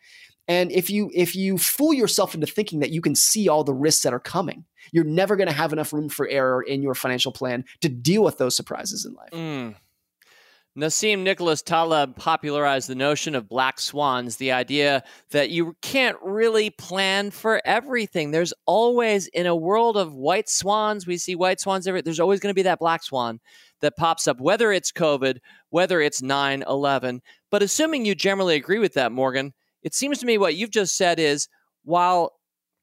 [0.47, 3.73] And if you if you fool yourself into thinking that you can see all the
[3.73, 6.95] risks that are coming, you're never going to have enough room for error in your
[6.95, 9.31] financial plan to deal with those surprises in life.
[9.31, 9.75] Mm.
[10.77, 16.69] Nassim Nicholas Taleb popularized the notion of black swans, the idea that you can't really
[16.69, 18.31] plan for everything.
[18.31, 22.39] There's always, in a world of white swans, we see white swans every, there's always
[22.39, 23.41] going to be that black swan
[23.81, 25.39] that pops up, whether it's COVID,
[25.71, 27.21] whether it's 9 11.
[27.49, 29.53] But assuming you generally agree with that, Morgan,
[29.83, 31.49] it seems to me what you've just said is
[31.83, 32.31] while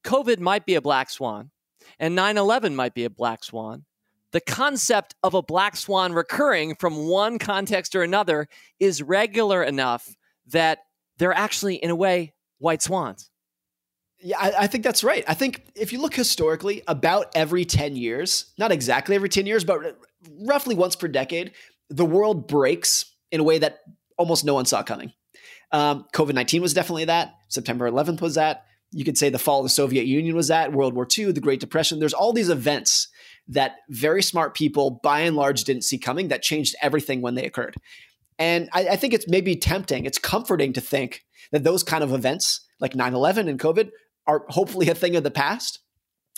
[0.03, 1.49] COVID might be a black swan
[1.97, 3.85] and 9 11 might be a black swan,
[4.31, 8.47] the concept of a black swan recurring from one context or another
[8.79, 10.15] is regular enough
[10.47, 10.79] that
[11.17, 13.29] they're actually, in a way, white swans.
[14.21, 15.23] Yeah, I, I, think that's right.
[15.27, 19.63] I think if you look historically, about every 10 years, not exactly every 10 years,
[19.63, 19.97] but
[20.41, 21.53] roughly once per decade,
[21.89, 23.79] the world breaks in a way that
[24.17, 25.13] almost no one saw coming.
[25.71, 27.35] Um, COVID 19 was definitely that.
[27.47, 28.65] September 11th was that.
[28.91, 30.73] You could say the fall of the Soviet Union was that.
[30.73, 31.99] World War II, the Great Depression.
[31.99, 33.07] There's all these events
[33.49, 37.45] that very smart people, by and large, didn't see coming that changed everything when they
[37.45, 37.75] occurred.
[38.37, 42.13] And I, I think it's maybe tempting, it's comforting to think that those kind of
[42.13, 43.89] events, like 9 11 and COVID,
[44.27, 45.79] are hopefully a thing of the past.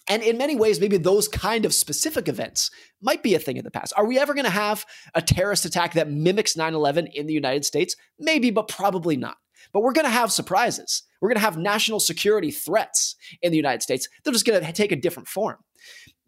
[0.07, 2.71] And in many ways, maybe those kind of specific events
[3.01, 3.93] might be a thing of the past.
[3.95, 7.33] Are we ever going to have a terrorist attack that mimics 9 11 in the
[7.33, 7.95] United States?
[8.17, 9.37] Maybe, but probably not.
[9.71, 11.03] But we're going to have surprises.
[11.21, 14.09] We're going to have national security threats in the United States.
[14.23, 15.57] They're just going to take a different form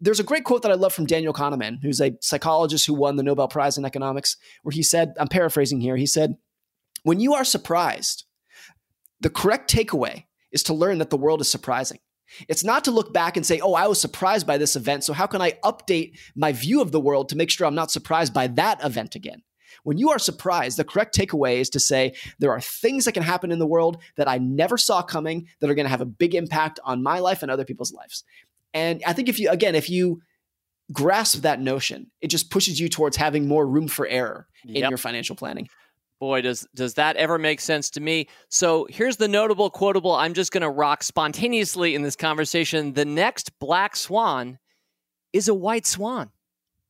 [0.00, 3.16] there's a great quote that I love from Daniel Kahneman, who's a psychologist who won
[3.16, 6.36] the Nobel Prize in economics, where he said, I'm paraphrasing here, he said,
[7.04, 8.24] When you are surprised,
[9.20, 11.98] the correct takeaway is to learn that the world is surprising.
[12.48, 15.04] It's not to look back and say, oh, I was surprised by this event.
[15.04, 17.90] So how can I update my view of the world to make sure I'm not
[17.90, 19.42] surprised by that event again?
[19.84, 23.22] When you are surprised, the correct takeaway is to say, there are things that can
[23.22, 26.06] happen in the world that I never saw coming that are going to have a
[26.06, 28.24] big impact on my life and other people's lives.
[28.72, 30.22] And I think if you, again, if you
[30.92, 34.90] grasp that notion, it just pushes you towards having more room for error in yep.
[34.90, 35.68] your financial planning.
[36.20, 38.28] Boy, does does that ever make sense to me?
[38.48, 42.94] So here's the notable quotable I'm just going to rock spontaneously in this conversation.
[42.94, 44.58] The next black swan
[45.32, 46.30] is a white swan.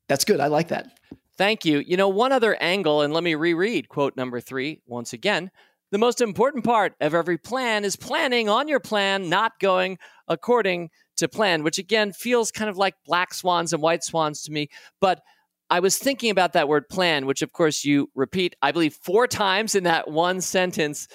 [0.09, 0.41] That's good.
[0.41, 0.99] I like that.
[1.37, 1.79] Thank you.
[1.79, 5.51] You know, one other angle, and let me reread quote number three once again.
[5.91, 10.91] The most important part of every plan is planning on your plan, not going according
[11.17, 14.69] to plan, which again feels kind of like black swans and white swans to me.
[15.01, 15.23] But
[15.71, 19.27] I was thinking about that word plan, which of course you repeat, I believe, four
[19.27, 21.09] times in that one sentence.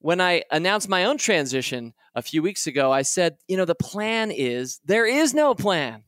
[0.00, 3.74] When I announced my own transition a few weeks ago, I said, you know, the
[3.74, 6.04] plan is there is no plan.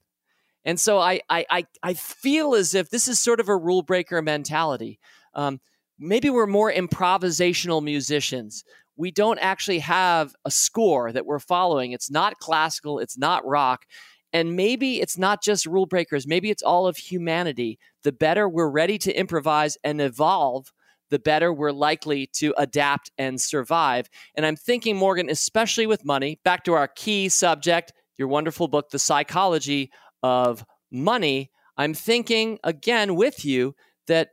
[0.67, 3.83] And so I, I, I, I feel as if this is sort of a rule
[3.83, 4.99] breaker mentality.
[5.33, 5.61] Um,
[5.99, 8.63] maybe we're more improvisational musicians
[8.97, 11.93] we don't actually have a score that we're following.
[11.93, 13.85] It's not classical, it's not rock.
[14.33, 17.79] And maybe it's not just rule breakers, maybe it's all of humanity.
[18.03, 20.73] The better we're ready to improvise and evolve,
[21.11, 24.09] the better we're likely to adapt and survive.
[24.35, 28.91] And I'm thinking, Morgan, especially with money, back to our key subject, your wonderful book,
[28.91, 29.91] The Psychology
[30.23, 33.75] of money, I'm thinking again with you
[34.07, 34.31] that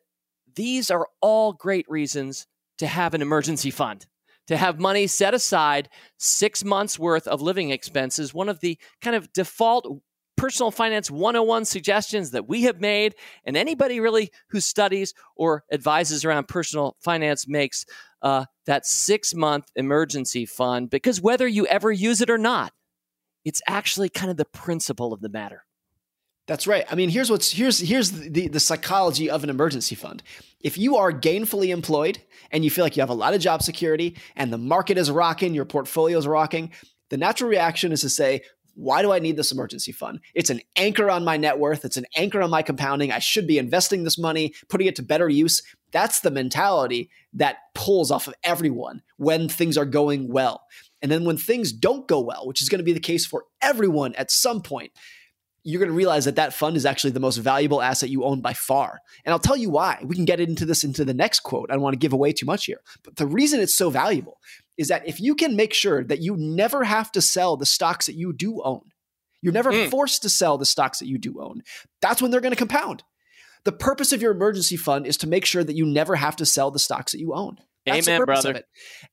[0.55, 4.05] these are all great reasons to have an emergency fund,
[4.47, 8.33] to have money set aside, six months worth of living expenses.
[8.33, 10.01] One of the kind of default
[10.35, 13.15] personal finance 101 suggestions that we have made,
[13.45, 17.85] and anybody really who studies or advises around personal finance makes
[18.21, 22.73] uh, that six month emergency fund, because whether you ever use it or not,
[23.45, 25.65] it's actually kind of the principle of the matter.
[26.45, 26.85] That's right.
[26.91, 30.21] I mean, here's what's here's here's the the psychology of an emergency fund.
[30.59, 33.63] If you are gainfully employed and you feel like you have a lot of job
[33.63, 36.71] security and the market is rocking, your portfolio is rocking,
[37.09, 38.41] the natural reaction is to say,
[38.75, 40.19] why do I need this emergency fund?
[40.33, 41.85] It's an anchor on my net worth.
[41.85, 43.11] It's an anchor on my compounding.
[43.11, 45.61] I should be investing this money, putting it to better use.
[45.91, 50.65] That's the mentality that pulls off of everyone when things are going well.
[51.01, 53.45] And then when things don't go well, which is going to be the case for
[53.61, 54.91] everyone at some point,
[55.63, 58.41] you're going to realize that that fund is actually the most valuable asset you own
[58.41, 58.99] by far.
[59.25, 60.03] And I'll tell you why.
[60.03, 61.69] We can get into this into the next quote.
[61.69, 62.81] I don't want to give away too much here.
[63.03, 64.39] But the reason it's so valuable
[64.77, 68.07] is that if you can make sure that you never have to sell the stocks
[68.07, 68.81] that you do own,
[69.41, 69.89] you're never mm.
[69.89, 71.61] forced to sell the stocks that you do own,
[72.01, 73.03] that's when they're going to compound.
[73.63, 76.45] The purpose of your emergency fund is to make sure that you never have to
[76.45, 77.57] sell the stocks that you own.
[77.85, 78.63] That's Amen, brother.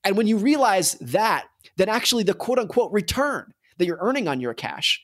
[0.04, 4.40] And when you realize that, then actually the quote unquote return that you're earning on
[4.40, 5.00] your cash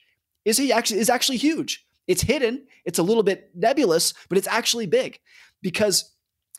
[0.47, 1.85] is he actually is actually huge.
[2.07, 5.19] It's hidden, it's a little bit nebulous, but it's actually big.
[5.61, 6.15] Because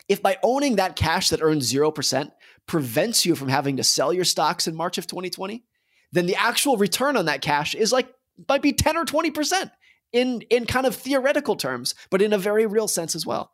[0.07, 2.31] if by owning that cash that earns 0%
[2.67, 5.63] prevents you from having to sell your stocks in March of 2020,
[6.11, 8.13] then the actual return on that cash is like
[8.47, 9.71] might be 10 or 20%
[10.11, 13.51] in in kind of theoretical terms, but in a very real sense as well.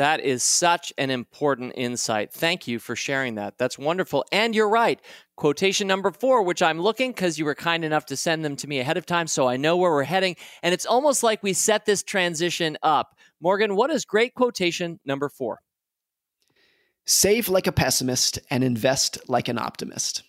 [0.00, 2.32] That is such an important insight.
[2.32, 3.58] Thank you for sharing that.
[3.58, 4.24] That's wonderful.
[4.32, 4.98] And you're right.
[5.36, 8.66] Quotation number four, which I'm looking because you were kind enough to send them to
[8.66, 10.36] me ahead of time, so I know where we're heading.
[10.62, 13.14] And it's almost like we set this transition up.
[13.42, 15.60] Morgan, what is great quotation number four?
[17.04, 20.22] Save like a pessimist and invest like an optimist.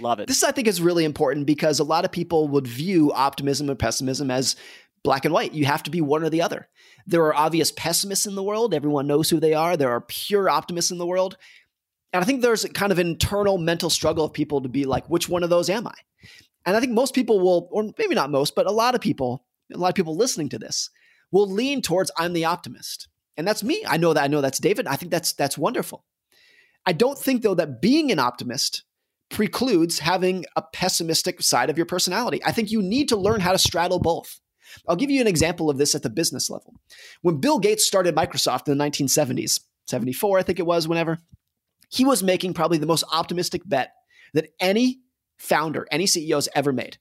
[0.00, 0.28] Love it.
[0.28, 3.78] This, I think, is really important because a lot of people would view optimism and
[3.78, 4.56] pessimism as
[5.04, 5.52] black and white.
[5.52, 6.68] You have to be one or the other.
[7.06, 8.74] There are obvious pessimists in the world.
[8.74, 9.76] Everyone knows who they are.
[9.76, 11.36] There are pure optimists in the world.
[12.12, 15.28] And I think there's kind of internal mental struggle of people to be like, which
[15.28, 15.94] one of those am I?
[16.64, 19.44] And I think most people will, or maybe not most, but a lot of people,
[19.72, 20.90] a lot of people listening to this
[21.30, 23.08] will lean towards I'm the optimist.
[23.36, 23.84] And that's me.
[23.86, 24.86] I know that I know that's David.
[24.86, 26.04] I think that's that's wonderful.
[26.86, 28.84] I don't think though that being an optimist
[29.30, 32.40] precludes having a pessimistic side of your personality.
[32.44, 34.40] I think you need to learn how to straddle both.
[34.88, 36.74] I'll give you an example of this at the business level.
[37.22, 41.18] When Bill Gates started Microsoft in the 1970s, 74, I think it was, whenever,
[41.90, 43.92] he was making probably the most optimistic bet
[44.32, 45.00] that any
[45.38, 46.98] founder, any CEO has ever made,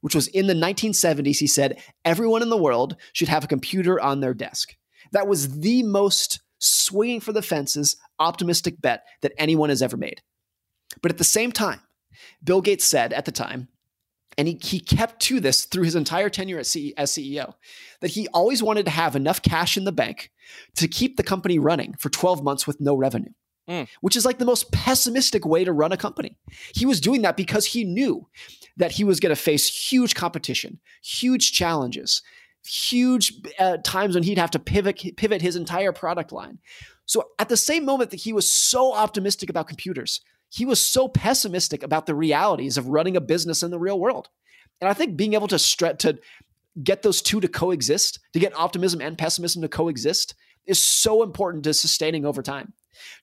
[0.00, 1.38] which was in the 1970s.
[1.38, 4.74] He said, everyone in the world should have a computer on their desk.
[5.12, 10.22] That was the most swinging for the fences, optimistic bet that anyone has ever made.
[11.02, 11.80] But at the same time,
[12.42, 13.68] Bill Gates said at the time,
[14.38, 17.54] and he, he kept to this through his entire tenure as, C, as CEO,
[18.00, 20.30] that he always wanted to have enough cash in the bank
[20.76, 23.32] to keep the company running for 12 months with no revenue.
[23.68, 23.88] Mm.
[24.00, 26.38] Which is like the most pessimistic way to run a company.
[26.72, 28.28] He was doing that because he knew
[28.76, 32.22] that he was going to face huge competition, huge challenges,
[32.64, 36.58] huge uh, times when he'd have to pivot pivot his entire product line.
[37.06, 41.08] So at the same moment that he was so optimistic about computers, he was so
[41.08, 44.28] pessimistic about the realities of running a business in the real world.
[44.80, 46.18] And I think being able to stretch to
[46.82, 50.34] get those two to coexist, to get optimism and pessimism to coexist,
[50.66, 52.72] is so important to sustaining over time.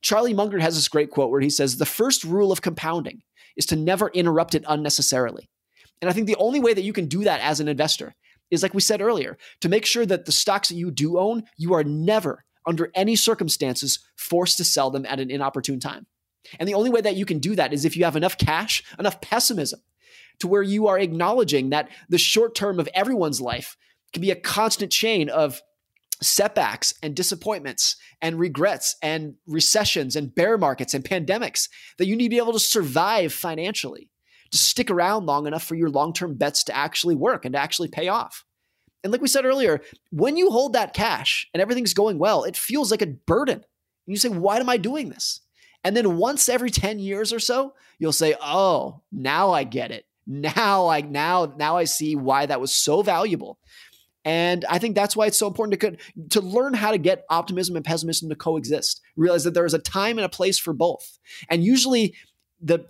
[0.02, 3.22] Charlie Munger has this great quote where he says, The first rule of compounding
[3.56, 5.50] is to never interrupt it unnecessarily.
[6.02, 8.14] And I think the only way that you can do that as an investor
[8.52, 11.44] is, like we said earlier, to make sure that the stocks that you do own,
[11.58, 16.06] you are never, under any circumstances, forced to sell them at an inopportune time.
[16.60, 18.84] And the only way that you can do that is if you have enough cash,
[19.00, 19.82] enough pessimism
[20.40, 23.78] to where you are acknowledging that the short term of everyone's life
[24.12, 25.62] can be a constant chain of
[26.22, 31.68] setbacks and disappointments and regrets and recessions and bear markets and pandemics
[31.98, 34.10] that you need to be able to survive financially
[34.52, 37.90] to stick around long enough for your long-term bets to actually work and to actually
[37.90, 38.46] pay off.
[39.04, 42.56] And like we said earlier, when you hold that cash and everything's going well, it
[42.56, 43.56] feels like a burden.
[43.56, 43.64] And
[44.06, 45.42] you say, why am I doing this?
[45.84, 50.06] And then once every 10 years or so, you'll say, "Oh, now I get it.
[50.26, 53.60] Now I now now I see why that was so valuable."
[54.26, 55.98] And I think that's why it's so important to
[56.30, 59.02] to learn how to get optimism and pessimism to coexist.
[59.16, 61.20] Realize that there is a time and a place for both.
[61.50, 62.16] And usually
[62.62, 62.86] the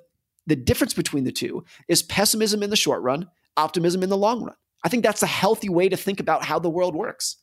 [0.45, 4.43] the difference between the two is pessimism in the short run, optimism in the long
[4.43, 4.55] run.
[4.83, 7.37] I think that's a healthy way to think about how the world works.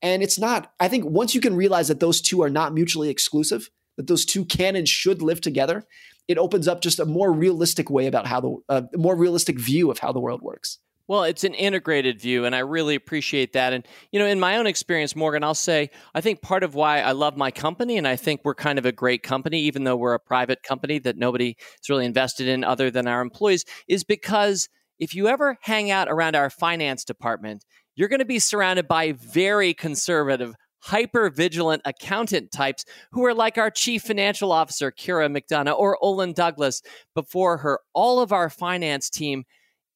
[0.00, 3.10] And it's not, I think once you can realize that those two are not mutually
[3.10, 3.68] exclusive,
[3.98, 5.84] that those two can and should live together,
[6.26, 9.90] it opens up just a more realistic way about how the, uh, more realistic view
[9.90, 10.78] of how the world works.
[11.08, 13.72] Well, it's an integrated view, and I really appreciate that.
[13.72, 17.00] And, you know, in my own experience, Morgan, I'll say I think part of why
[17.00, 19.96] I love my company, and I think we're kind of a great company, even though
[19.96, 24.04] we're a private company that nobody is really invested in other than our employees, is
[24.04, 24.68] because
[24.98, 27.64] if you ever hang out around our finance department,
[27.96, 33.58] you're going to be surrounded by very conservative, hyper vigilant accountant types who are like
[33.58, 36.82] our chief financial officer, Kira McDonough, or Ollen Douglass
[37.14, 37.80] before her.
[37.94, 39.44] All of our finance team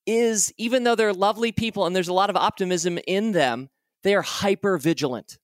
[0.07, 3.68] is, even though they're lovely people and there's a lot of optimism in them,
[4.03, 5.39] they are hyper vigilant.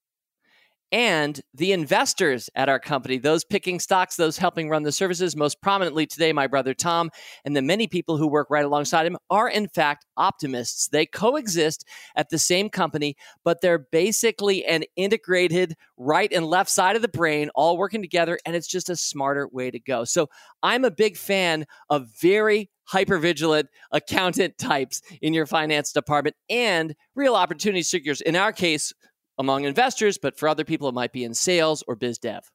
[0.91, 5.61] And the investors at our company, those picking stocks, those helping run the services, most
[5.61, 7.11] prominently today, my brother Tom,
[7.45, 10.89] and the many people who work right alongside him, are in fact optimists.
[10.89, 11.85] They coexist
[12.17, 17.09] at the same company, but they're basically an integrated right and left side of the
[17.09, 20.05] brain all working together, and it's just a smarter way to go.
[20.05, 20.29] So
[20.63, 27.35] I'm a big fan of very hypervigilant accountant types in your finance department and real
[27.35, 28.21] opportunity seekers.
[28.23, 28.93] In our case,
[29.39, 32.51] among investors, but for other people, it might be in sales or biz dev.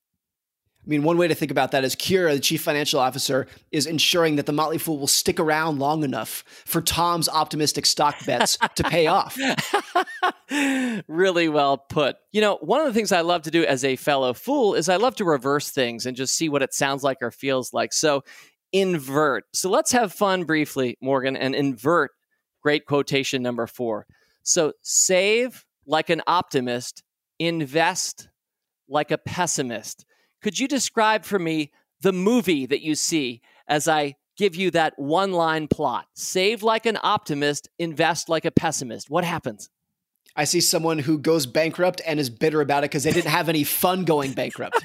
[0.86, 3.86] I mean, one way to think about that is Kira, the chief financial officer, is
[3.86, 8.58] ensuring that the Motley Fool will stick around long enough for Tom's optimistic stock bets
[8.76, 9.38] to pay off.
[11.08, 12.18] really well put.
[12.34, 14.90] You know, one of the things I love to do as a fellow fool is
[14.90, 17.94] I love to reverse things and just see what it sounds like or feels like.
[17.94, 18.24] So,
[18.74, 19.46] invert.
[19.54, 22.12] So, let's have fun briefly, Morgan, and invert
[22.62, 24.06] great quotation number four.
[24.44, 27.04] So, save like an optimist,
[27.40, 28.30] invest
[28.88, 30.06] like a pessimist.
[30.42, 31.72] Could you describe for me
[32.02, 36.08] the movie that you see as I give you that one line plot?
[36.14, 39.10] Save like an optimist, invest like a pessimist.
[39.10, 39.70] What happens?
[40.36, 43.50] I see someone who goes bankrupt and is bitter about it because they didn't have
[43.50, 44.84] any fun going bankrupt.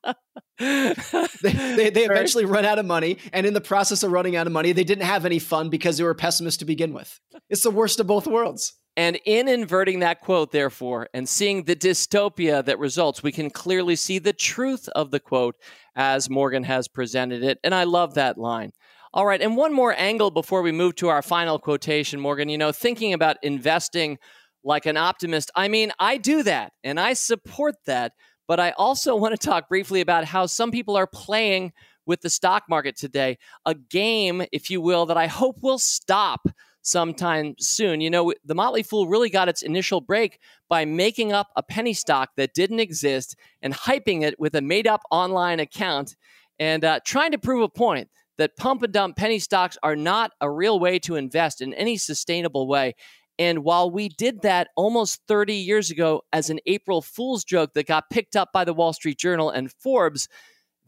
[0.58, 0.94] they,
[1.42, 3.18] they, they, eventually run out of money.
[3.32, 5.98] And in the process of running out of money, they didn't have any fun because
[5.98, 7.18] they were pessimists to begin with.
[7.48, 8.74] It's the worst of both worlds.
[8.96, 13.96] And in inverting that quote, therefore, and seeing the dystopia that results, we can clearly
[13.96, 15.56] see the truth of the quote
[15.94, 17.58] as Morgan has presented it.
[17.62, 18.72] And I love that line.
[19.12, 19.40] All right.
[19.40, 22.48] And one more angle before we move to our final quotation, Morgan.
[22.48, 24.18] You know, thinking about investing
[24.62, 28.12] like an optimist, I mean, I do that and I support that.
[28.46, 31.72] But I also want to talk briefly about how some people are playing
[32.06, 36.48] with the stock market today, a game, if you will, that I hope will stop
[36.82, 38.00] sometime soon.
[38.00, 41.92] You know, the Motley Fool really got its initial break by making up a penny
[41.92, 46.16] stock that didn't exist and hyping it with a made up online account
[46.58, 48.08] and uh, trying to prove a point
[48.38, 51.96] that pump and dump penny stocks are not a real way to invest in any
[51.96, 52.94] sustainable way.
[53.38, 57.86] And while we did that almost 30 years ago as an April Fool's joke that
[57.86, 60.28] got picked up by the Wall Street Journal and Forbes,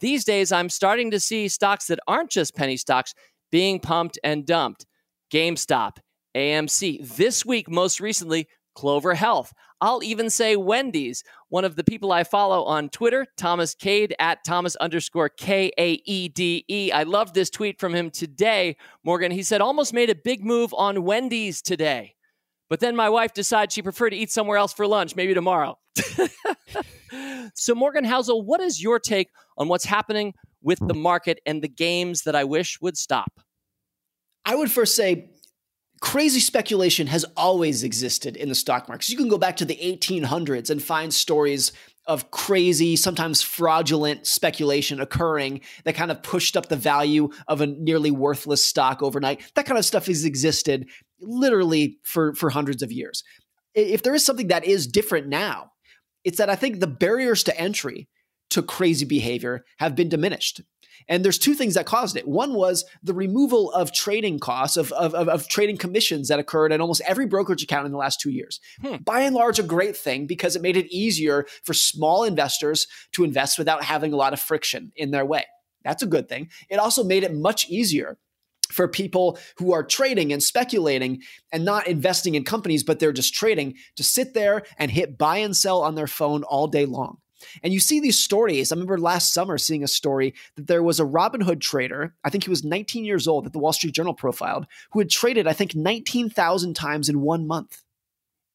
[0.01, 3.15] these days I'm starting to see stocks that aren't just penny stocks
[3.51, 4.85] being pumped and dumped.
[5.33, 5.97] GameStop,
[6.37, 7.17] AMC.
[7.17, 9.55] This week, most recently, Clover Health.
[9.81, 11.25] I'll even say Wendy's.
[11.49, 15.93] One of the people I follow on Twitter, Thomas Kaede at Thomas underscore K A
[16.05, 16.93] E D E.
[16.93, 19.33] I love this tweet from him today, Morgan.
[19.33, 22.15] He said, almost made a big move on Wendy's today.
[22.69, 25.79] But then my wife decided she preferred to eat somewhere else for lunch, maybe tomorrow.
[27.55, 31.69] so, Morgan Housel, what is your take on what's happening with the market and the
[31.69, 33.33] games that I wish would stop?
[34.45, 35.31] I would first say
[36.01, 39.09] crazy speculation has always existed in the stock markets.
[39.09, 41.73] You can go back to the 1800s and find stories
[42.07, 47.67] of crazy, sometimes fraudulent speculation occurring that kind of pushed up the value of a
[47.67, 49.41] nearly worthless stock overnight.
[49.55, 50.89] That kind of stuff has existed
[51.21, 53.23] literally for, for hundreds of years.
[53.75, 55.71] If there is something that is different now,
[56.25, 58.09] it's that I think the barriers to entry
[58.51, 60.63] to crazy behavior have been diminished.
[61.09, 62.27] And there's two things that caused it.
[62.27, 66.73] One was the removal of trading costs, of, of, of, of trading commissions that occurred
[66.73, 68.61] in almost every brokerage account in the last two years.
[68.81, 68.97] Hmm.
[68.97, 73.25] By and large, a great thing because it made it easier for small investors to
[73.25, 75.45] invest without having a lot of friction in their way.
[75.85, 76.51] That's a good thing.
[76.69, 78.19] It also made it much easier
[78.71, 81.23] for people who are trading and speculating
[81.53, 85.39] and not investing in companies, but they're just trading to sit there and hit buy
[85.39, 87.19] and sell on their phone all day long.
[87.63, 88.71] And you see these stories.
[88.71, 92.45] I remember last summer seeing a story that there was a Robinhood trader, I think
[92.45, 95.53] he was 19 years old, that the Wall Street Journal profiled, who had traded, I
[95.53, 97.83] think, 19,000 times in one month.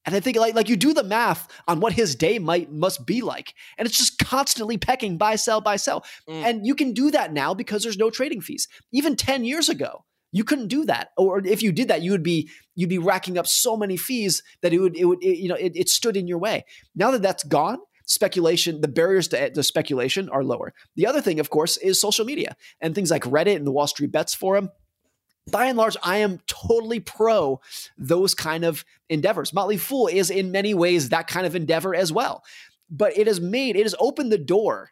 [0.06, 3.06] And I think like like you do the math on what his day might must
[3.06, 6.06] be like, and it's just constantly pecking buy sell buy sell.
[6.30, 6.44] Mm.
[6.46, 8.70] And you can do that now because there's no trading fees.
[8.94, 12.24] Even 10 years ago, You couldn't do that, or if you did that, you would
[12.24, 15.48] be you'd be racking up so many fees that it would it would it, you
[15.48, 16.66] know it, it stood in your way.
[16.96, 20.74] Now that that's gone, speculation, the barriers to, to, speculation are lower.
[20.96, 23.86] The other thing, of course, is social media and things like Reddit and the Wall
[23.86, 24.72] Street Bets Forum.
[25.52, 27.62] By and large, I am totally pro
[27.98, 29.54] those kind of endeavors.
[29.54, 32.44] Motley Fool is in many ways that kind of endeavor as well.
[32.90, 34.92] But it has made, it has opened the door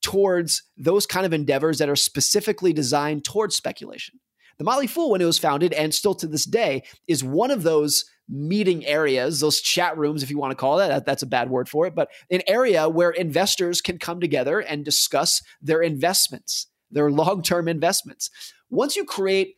[0.00, 4.18] towards those kind of endeavors that are specifically designed towards speculation.
[4.58, 7.62] The Motley Fool, when it was founded, and still to this day, is one of
[7.62, 11.50] those meeting areas, those chat rooms, if you want to call that, that's a bad
[11.50, 16.68] word for it, but an area where investors can come together and discuss their investments,
[16.90, 18.30] their long term investments.
[18.70, 19.56] Once you create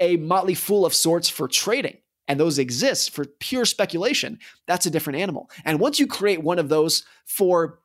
[0.00, 4.90] a motley fool of sorts for trading, and those exist for pure speculation, that's a
[4.90, 5.48] different animal.
[5.64, 7.78] And once you create one of those for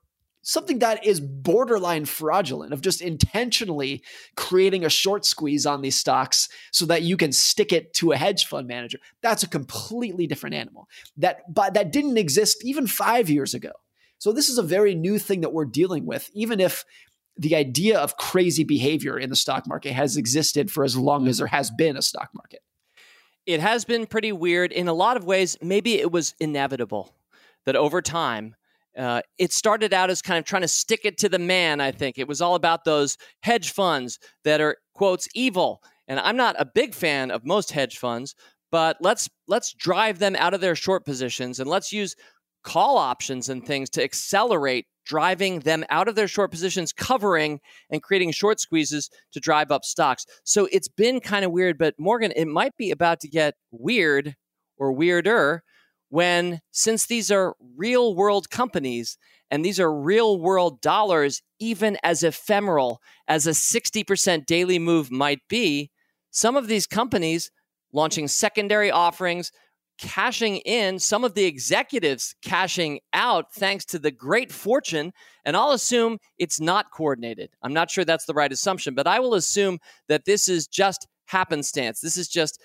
[0.43, 4.03] something that is borderline fraudulent of just intentionally
[4.35, 8.17] creating a short squeeze on these stocks so that you can stick it to a
[8.17, 8.99] hedge fund manager.
[9.21, 10.87] That's a completely different animal
[11.17, 13.71] that but that didn't exist even 5 years ago.
[14.19, 16.85] So this is a very new thing that we're dealing with even if
[17.35, 21.39] the idea of crazy behavior in the stock market has existed for as long as
[21.39, 22.61] there has been a stock market.
[23.45, 25.57] It has been pretty weird in a lot of ways.
[25.61, 27.15] Maybe it was inevitable
[27.65, 28.55] that over time
[28.97, 31.91] uh, it started out as kind of trying to stick it to the man, I
[31.91, 32.17] think.
[32.17, 35.81] It was all about those hedge funds that are, quotes, evil.
[36.07, 38.35] And I'm not a big fan of most hedge funds,
[38.71, 42.15] but let's let's drive them out of their short positions and let's use
[42.63, 48.01] call options and things to accelerate driving them out of their short positions, covering and
[48.01, 50.25] creating short squeezes to drive up stocks.
[50.45, 54.35] So it's been kind of weird, but Morgan, it might be about to get weird
[54.77, 55.63] or weirder
[56.13, 59.17] when since these are real world companies
[59.49, 65.39] and these are real world dollars, even as ephemeral as a 60% daily move might
[65.49, 65.89] be,
[66.29, 67.49] some of these companies
[67.93, 69.51] launching secondary offerings,
[69.97, 75.13] cashing in, some of the executives cashing out thanks to the great fortune.
[75.45, 77.49] And I'll assume it's not coordinated.
[77.63, 81.07] I'm not sure that's the right assumption, but I will assume that this is just
[81.25, 82.01] happenstance.
[82.01, 82.61] This is just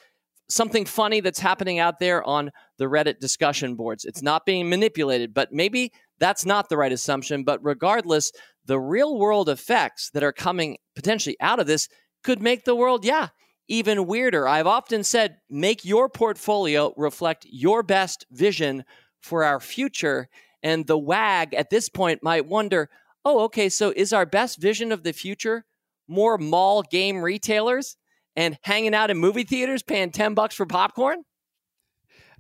[0.49, 4.05] something funny that's happening out there on the Reddit discussion boards.
[4.05, 7.45] It's not being manipulated, but maybe that's not the right assumption.
[7.45, 8.33] But regardless,
[8.65, 11.89] the real world effects that are coming potentially out of this
[12.25, 13.29] could make the world, yeah,
[13.69, 14.49] even weirder.
[14.49, 18.85] I've often said, make your portfolio reflect your best vision
[19.21, 20.29] for our future.
[20.63, 22.89] And the WAG at this point might wonder,
[23.25, 25.65] oh, okay, so is our best vision of the future
[26.09, 27.97] more mall game retailers?
[28.39, 31.25] And hanging out in movie theaters paying 10 bucks for popcorn?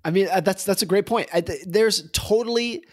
[0.04, 1.28] I mean, uh, that's that's a great point.
[1.34, 2.84] I, there's totally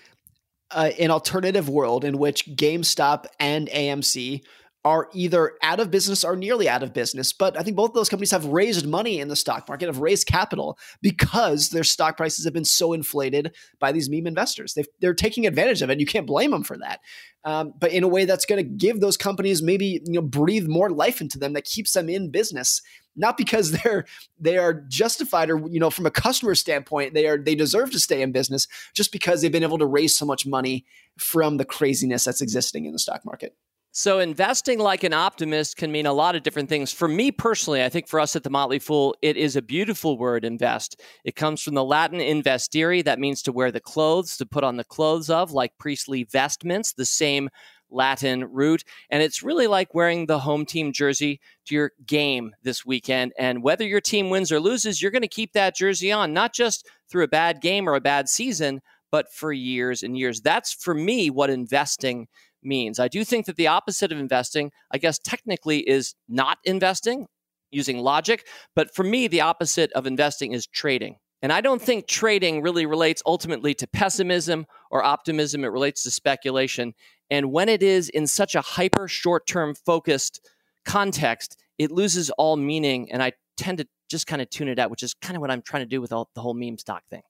[0.71, 4.41] uh, an alternative world in which GameStop and AMC
[4.85, 7.33] are either out of business or nearly out of business.
[7.33, 9.97] But I think both of those companies have raised money in the stock market, have
[9.97, 14.75] raised capital because their stock prices have been so inflated by these meme investors.
[14.75, 15.99] they are taking advantage of it.
[15.99, 16.99] You can't blame them for that.
[17.43, 20.67] Um, but in a way that's going to give those companies maybe you know breathe
[20.67, 22.81] more life into them that keeps them in business
[23.15, 24.05] not because they're
[24.39, 27.99] they are justified or you know from a customer standpoint they are they deserve to
[27.99, 30.85] stay in business just because they've been able to raise so much money
[31.19, 33.55] from the craziness that's existing in the stock market
[33.97, 36.91] so, investing like an optimist can mean a lot of different things.
[36.91, 40.17] For me personally, I think for us at the Motley Fool, it is a beautiful
[40.17, 41.01] word, invest.
[41.23, 44.75] It comes from the Latin investere, that means to wear the clothes, to put on
[44.75, 47.47] the clothes of, like priestly vestments, the same
[47.89, 48.83] Latin root.
[49.09, 53.31] And it's really like wearing the home team jersey to your game this weekend.
[53.39, 56.53] And whether your team wins or loses, you're going to keep that jersey on, not
[56.53, 60.41] just through a bad game or a bad season, but for years and years.
[60.41, 62.27] That's for me what investing
[62.65, 62.99] means.
[62.99, 67.27] I do think that the opposite of investing, I guess technically, is not investing
[67.71, 68.47] using logic.
[68.75, 71.17] But for me, the opposite of investing is trading.
[71.41, 75.63] And I don't think trading really relates ultimately to pessimism or optimism.
[75.63, 76.93] It relates to speculation.
[77.29, 80.39] And when it is in such a hyper short term focused
[80.85, 83.11] context, it loses all meaning.
[83.11, 85.51] And I tend to just kind of tune it out, which is kind of what
[85.51, 87.21] I'm trying to do with all, the whole meme stock thing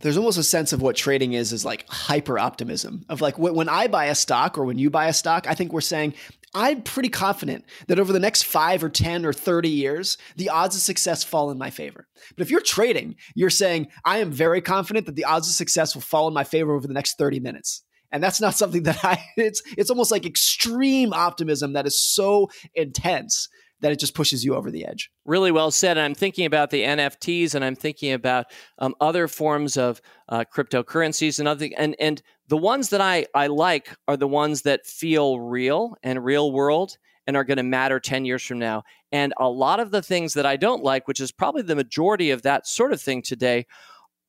[0.00, 3.68] there's almost a sense of what trading is is like hyper optimism of like when
[3.68, 6.14] I buy a stock or when you buy a stock, I think we're saying
[6.54, 10.76] I'm pretty confident that over the next five or 10 or 30 years, the odds
[10.76, 12.08] of success fall in my favor.
[12.36, 15.94] But if you're trading, you're saying, I am very confident that the odds of success
[15.94, 17.82] will fall in my favor over the next 30 minutes.
[18.10, 22.48] And that's not something that I, it's, it's almost like extreme optimism that is so
[22.74, 23.48] intense
[23.80, 25.10] that it just pushes you over the edge.
[25.24, 25.96] Really well said.
[25.96, 28.46] And I'm thinking about the NFTs, and I'm thinking about
[28.78, 33.46] um, other forms of uh, cryptocurrencies and other and and the ones that I I
[33.48, 36.96] like are the ones that feel real and real world
[37.28, 38.82] and are going to matter 10 years from now.
[39.12, 42.30] And a lot of the things that I don't like, which is probably the majority
[42.30, 43.66] of that sort of thing today,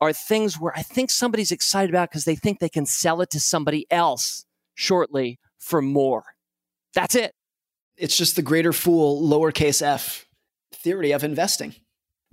[0.02, 3.30] are things where I think somebody's excited about because they think they can sell it
[3.30, 4.44] to somebody else
[4.74, 6.24] shortly for more.
[6.94, 7.34] That's it.
[8.00, 10.26] It's just the greater fool, lowercase f
[10.72, 11.74] theory of investing.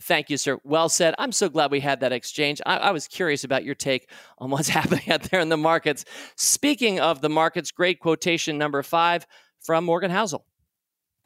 [0.01, 0.59] Thank you, sir.
[0.63, 1.15] Well said.
[1.17, 2.61] I'm so glad we had that exchange.
[2.65, 6.05] I, I, was curious about your take on what's happening out there in the markets.
[6.35, 9.25] Speaking of the markets, great quotation number five
[9.59, 10.45] from Morgan Housel.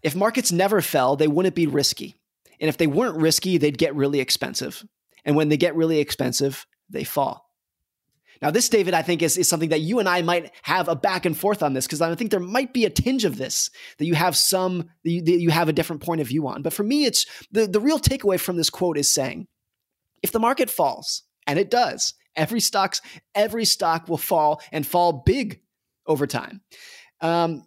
[0.01, 2.15] If markets never fell, they wouldn't be risky.
[2.59, 4.83] And if they weren't risky, they'd get really expensive.
[5.25, 7.50] And when they get really expensive, they fall.
[8.41, 10.95] Now, this, David, I think is, is something that you and I might have a
[10.95, 13.69] back and forth on this because I think there might be a tinge of this
[13.99, 16.63] that you have some, that you, that you have a different point of view on.
[16.63, 19.47] But for me, it's the, the real takeaway from this quote is saying
[20.23, 23.01] if the market falls, and it does, every stocks,
[23.35, 25.61] every stock will fall and fall big
[26.07, 26.61] over time.
[27.19, 27.65] Um,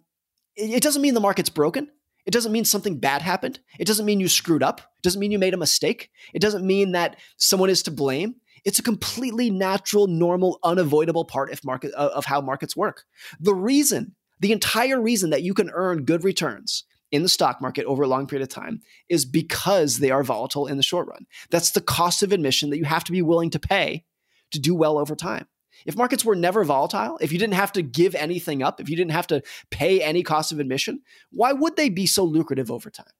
[0.55, 1.89] it, it doesn't mean the market's broken.
[2.25, 3.59] It doesn't mean something bad happened.
[3.79, 4.79] It doesn't mean you screwed up.
[4.79, 6.09] It doesn't mean you made a mistake.
[6.33, 8.35] It doesn't mean that someone is to blame.
[8.65, 13.03] It's a completely natural, normal, unavoidable part of market uh, of how markets work.
[13.39, 17.85] The reason, the entire reason that you can earn good returns in the stock market
[17.85, 21.27] over a long period of time is because they are volatile in the short run.
[21.51, 24.03] That's the cost of admission that you have to be willing to pay
[24.51, 25.47] to do well over time.
[25.85, 28.95] If markets were never volatile, if you didn't have to give anything up, if you
[28.95, 31.01] didn't have to pay any cost of admission,
[31.31, 33.11] why would they be so lucrative over time?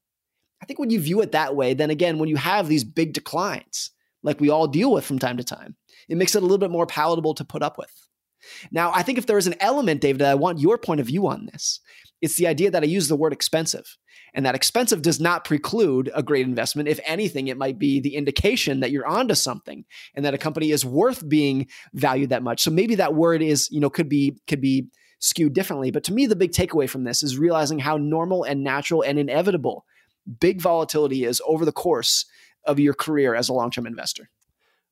[0.61, 3.13] I think when you view it that way, then again, when you have these big
[3.13, 3.91] declines,
[4.25, 5.75] like we all deal with from time to time.
[6.09, 7.91] It makes it a little bit more palatable to put up with.
[8.71, 11.07] Now, I think if there is an element, David, that I want your point of
[11.07, 11.79] view on this,
[12.21, 13.97] it's the idea that I use the word expensive.
[14.33, 16.89] And that expensive does not preclude a great investment.
[16.89, 20.71] If anything, it might be the indication that you're onto something and that a company
[20.71, 22.61] is worth being valued that much.
[22.61, 24.87] So maybe that word is, you know, could be could be
[25.19, 25.89] skewed differently.
[25.89, 29.17] But to me, the big takeaway from this is realizing how normal and natural and
[29.17, 29.85] inevitable
[30.39, 32.25] big volatility is over the course
[32.65, 34.29] of your career as a long term investor.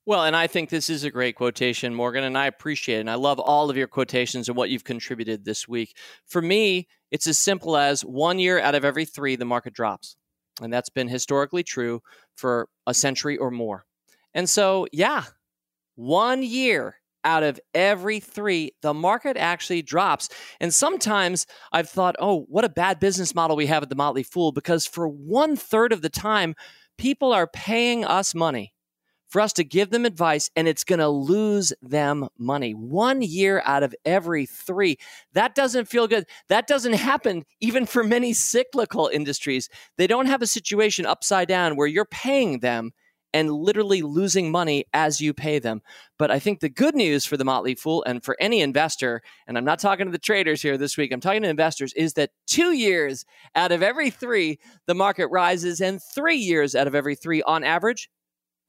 [0.06, 3.02] Well, and I think this is a great quotation, Morgan, and I appreciate it.
[3.02, 5.96] And I love all of your quotations and what you've contributed this week.
[6.28, 10.18] For me, it's as simple as one year out of every three, the market drops.
[10.62, 12.02] And that's been historically true
[12.36, 13.86] for a century or more.
[14.34, 15.24] And so, yeah,
[15.96, 20.28] one year out of every three, the market actually drops.
[20.60, 24.24] And sometimes I've thought, oh, what a bad business model we have at the Motley
[24.24, 26.56] Fool, because for one third of the time,
[26.98, 28.74] people are paying us money
[29.34, 32.72] for us to give them advice and it's going to lose them money.
[32.74, 34.98] One year out of every three.
[35.34, 36.26] That doesn't feel good.
[36.50, 39.70] That doesn't happen even for many cyclical industries.
[39.98, 42.92] They don't have a situation upside down where you're paying them
[43.34, 45.82] and literally losing money as you pay them.
[46.20, 49.58] But I think the good news for the Motley Fool and for any investor, and
[49.58, 52.32] I'm not talking to the traders here this week, I'm talking to investors, is that
[52.48, 53.26] two years
[53.56, 57.64] out of every three, the market rises, and three years out of every three, on
[57.64, 58.10] average,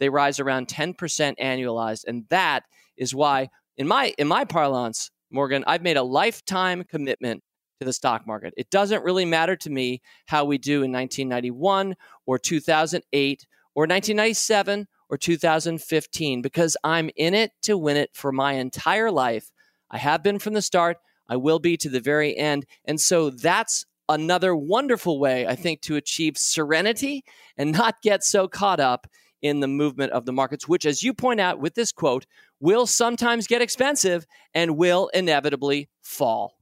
[0.00, 0.96] they rise around 10%
[1.38, 2.04] annualized.
[2.06, 2.64] And that
[2.96, 7.42] is why, in my in my parlance, Morgan, I've made a lifetime commitment
[7.80, 8.54] to the stock market.
[8.56, 11.96] It doesn't really matter to me how we do in 1991
[12.26, 18.54] or 2008 or 1997 or 2015 because I'm in it to win it for my
[18.54, 19.50] entire life.
[19.90, 20.98] I have been from the start,
[21.28, 22.66] I will be to the very end.
[22.84, 27.24] And so that's another wonderful way, I think, to achieve serenity
[27.56, 29.06] and not get so caught up
[29.42, 32.26] in the movement of the markets, which, as you point out with this quote,
[32.60, 36.56] will sometimes get expensive and will inevitably fall.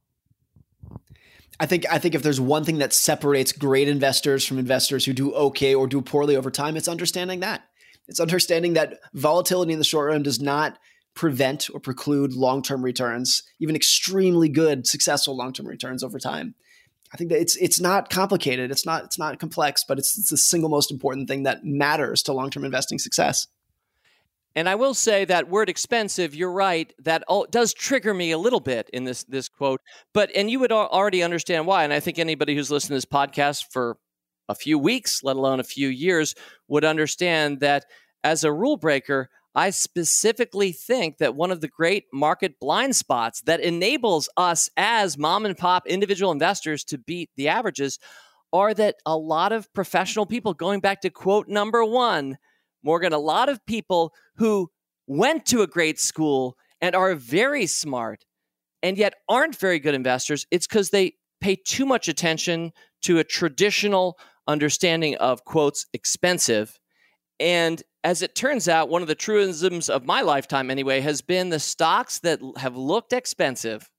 [1.59, 5.13] I think I think if there's one thing that separates great investors from investors who
[5.13, 7.63] do okay or do poorly over time, it's understanding that.
[8.07, 10.77] It's understanding that volatility in the short run does not
[11.15, 16.55] prevent or preclude long-term returns, even extremely good, successful long-term returns over time.
[17.13, 18.71] I think that it's it's not complicated.
[18.71, 22.23] It's not it's not complex, but it's, it's the single most important thing that matters
[22.23, 23.47] to long-term investing success.
[24.55, 28.59] And I will say that word expensive, you're right, that does trigger me a little
[28.59, 29.81] bit in this this quote.
[30.13, 31.83] But and you would already understand why.
[31.83, 33.97] And I think anybody who's listened to this podcast for
[34.47, 36.35] a few weeks, let alone a few years,
[36.67, 37.85] would understand that
[38.23, 43.41] as a rule breaker, I specifically think that one of the great market blind spots
[43.41, 47.99] that enables us as mom and pop individual investors to beat the averages
[48.51, 52.37] are that a lot of professional people, going back to quote number one,
[52.83, 54.69] Morgan, a lot of people who
[55.07, 58.25] went to a great school and are very smart
[58.81, 62.71] and yet aren't very good investors, it's because they pay too much attention
[63.01, 64.17] to a traditional
[64.47, 66.79] understanding of quotes expensive.
[67.39, 71.49] And as it turns out, one of the truisms of my lifetime, anyway, has been
[71.49, 73.89] the stocks that have looked expensive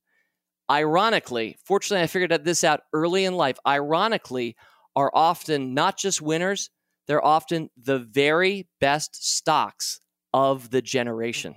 [0.69, 4.55] ironically, fortunately, I figured this out early in life, ironically,
[4.95, 6.69] are often not just winners,
[7.07, 10.01] they're often the very best stocks
[10.33, 11.55] of the generation.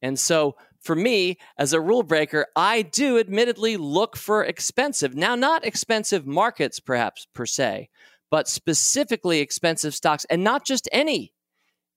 [0.00, 5.34] And so for me, as a rule breaker, I do admittedly look for expensive, now
[5.34, 7.88] not expensive markets, perhaps per se,
[8.30, 11.32] but specifically expensive stocks, and not just any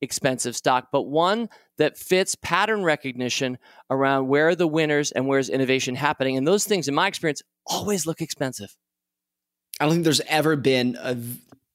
[0.02, 3.58] expensive stock, but one that fits pattern recognition
[3.90, 6.38] around where are the winners and where's innovation happening.
[6.38, 8.76] And those things, in my experience, always look expensive.
[9.80, 11.18] I don't think there's ever been a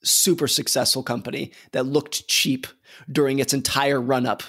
[0.02, 2.66] super successful company that looked cheap
[3.10, 4.42] during its entire run up.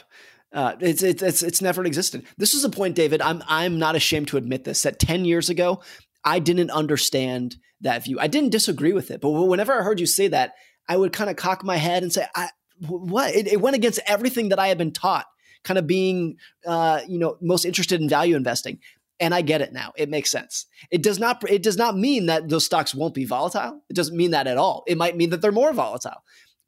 [0.53, 2.25] Uh, it's, it's it's never existed.
[2.37, 3.21] This is a point, David.
[3.21, 4.83] I'm I'm not ashamed to admit this.
[4.83, 5.81] That ten years ago,
[6.25, 8.19] I didn't understand that view.
[8.19, 10.55] I didn't disagree with it, but whenever I heard you say that,
[10.89, 12.49] I would kind of cock my head and say, I,
[12.85, 15.25] "What?" It, it, went against everything that I had been taught.
[15.63, 18.79] Kind of being, uh, you know, most interested in value investing
[19.21, 19.93] and I get it now.
[19.95, 20.65] It makes sense.
[20.89, 23.81] It does not it does not mean that those stocks won't be volatile.
[23.89, 24.83] It doesn't mean that at all.
[24.87, 26.23] It might mean that they're more volatile.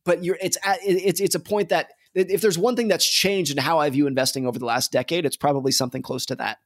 [0.06, 3.58] But you're it's it's it's a point that if there's one thing that's changed in
[3.58, 6.60] how I view investing over the last decade, it's probably something close to that.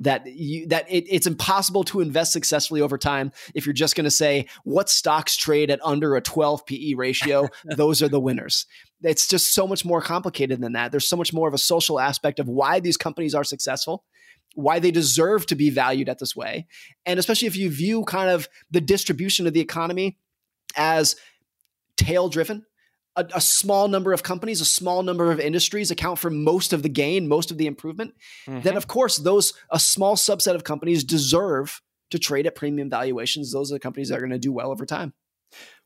[0.00, 4.04] That you that it, it's impossible to invest successfully over time if you're just going
[4.04, 7.48] to say what stocks trade at under a 12 PE ratio.
[7.64, 8.66] those are the winners.
[9.02, 10.90] It's just so much more complicated than that.
[10.90, 14.04] There's so much more of a social aspect of why these companies are successful
[14.54, 16.66] why they deserve to be valued at this way.
[17.04, 20.18] And especially if you view kind of the distribution of the economy
[20.76, 21.16] as
[21.96, 22.64] tail driven,
[23.16, 26.82] a, a, small number of companies, a small number of industries account for most of
[26.82, 28.14] the gain, most of the improvement,
[28.46, 28.60] mm-hmm.
[28.60, 31.80] then of course those a small subset of companies deserve
[32.10, 33.52] to trade at premium valuations.
[33.52, 35.14] Those are the companies that are going to do well over time.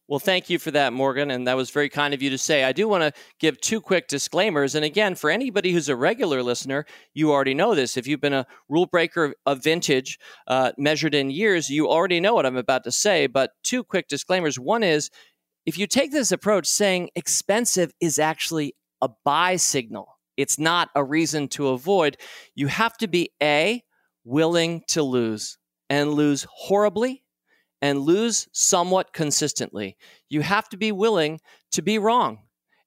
[0.09, 1.31] Well, thank you for that, Morgan.
[1.31, 2.65] And that was very kind of you to say.
[2.65, 4.75] I do want to give two quick disclaimers.
[4.75, 7.99] And again, for anybody who's a regular listener, you already know this.
[7.99, 12.35] If you've been a rule breaker of vintage uh, measured in years, you already know
[12.35, 13.27] what I'm about to say.
[13.27, 14.59] But two quick disclaimers.
[14.59, 15.11] One is
[15.67, 21.05] if you take this approach saying expensive is actually a buy signal, it's not a
[21.05, 22.17] reason to avoid,
[22.55, 23.83] you have to be A,
[24.25, 25.59] willing to lose
[25.91, 27.25] and lose horribly
[27.81, 29.97] and lose somewhat consistently.
[30.29, 31.41] You have to be willing
[31.73, 32.41] to be wrong.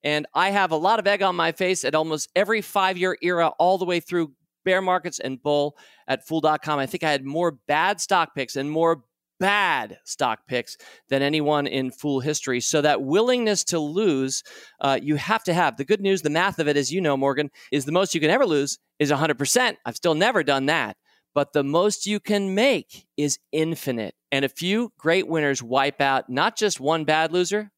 [0.04, 3.18] And I have a lot of egg on my face at almost every five year
[3.22, 4.34] era, all the way through
[4.64, 5.78] bear markets and bull
[6.08, 6.80] at fool.com.
[6.80, 9.04] I think I had more bad stock picks and more
[9.39, 10.78] bad stock picks
[11.10, 12.60] than anyone in fool history.
[12.60, 14.44] So that willingness to lose,
[14.80, 15.78] uh, you have to have.
[15.78, 18.22] The good news, the math of it, as you know, Morgan, is the most you
[18.22, 19.76] can ever lose is 100%.
[19.84, 20.96] I've still never done that
[21.34, 24.16] but the most you can make is infinite.
[24.32, 27.72] And a few great winners wipe out not just one bad loser,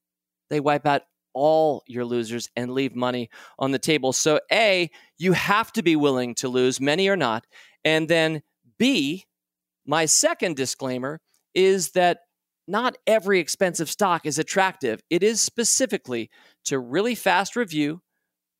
[0.50, 4.14] they wipe out all your losers and leave money on the table.
[4.14, 7.46] So, A, you have to be willing to lose, many are not.
[7.84, 8.44] And then,
[8.78, 9.26] B,
[9.86, 11.20] my second disclaimer
[11.56, 12.20] is that
[12.68, 15.02] not every expensive stock is attractive.
[15.10, 16.30] It is specifically
[16.66, 18.02] to really fast review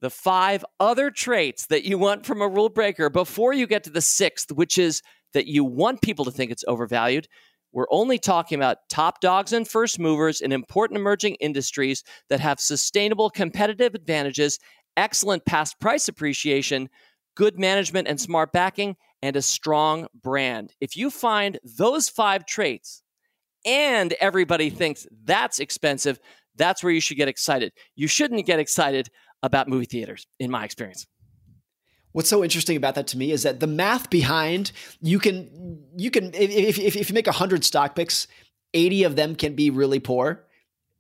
[0.04, 3.90] the five other traits that you want from a rule breaker before you get to
[3.90, 5.02] the sixth, which is
[5.34, 7.26] that you want people to think it's overvalued.
[7.72, 12.60] We're only talking about top dogs and first movers in important emerging industries that have
[12.60, 14.60] sustainable competitive advantages,
[14.98, 16.90] excellent past price appreciation,
[17.36, 20.74] good management and smart backing, and a strong brand.
[20.82, 23.04] If you find those five traits
[23.66, 26.20] and everybody thinks that's expensive,
[26.58, 27.72] that's where you should get excited.
[27.96, 29.10] You shouldn't get excited
[29.44, 31.06] about movie theaters, in my experience.
[32.14, 34.72] What's so interesting about that to me is that the math behind
[35.02, 38.28] you can you can if if, if you make hundred stock picks,
[38.74, 40.46] eighty of them can be really poor,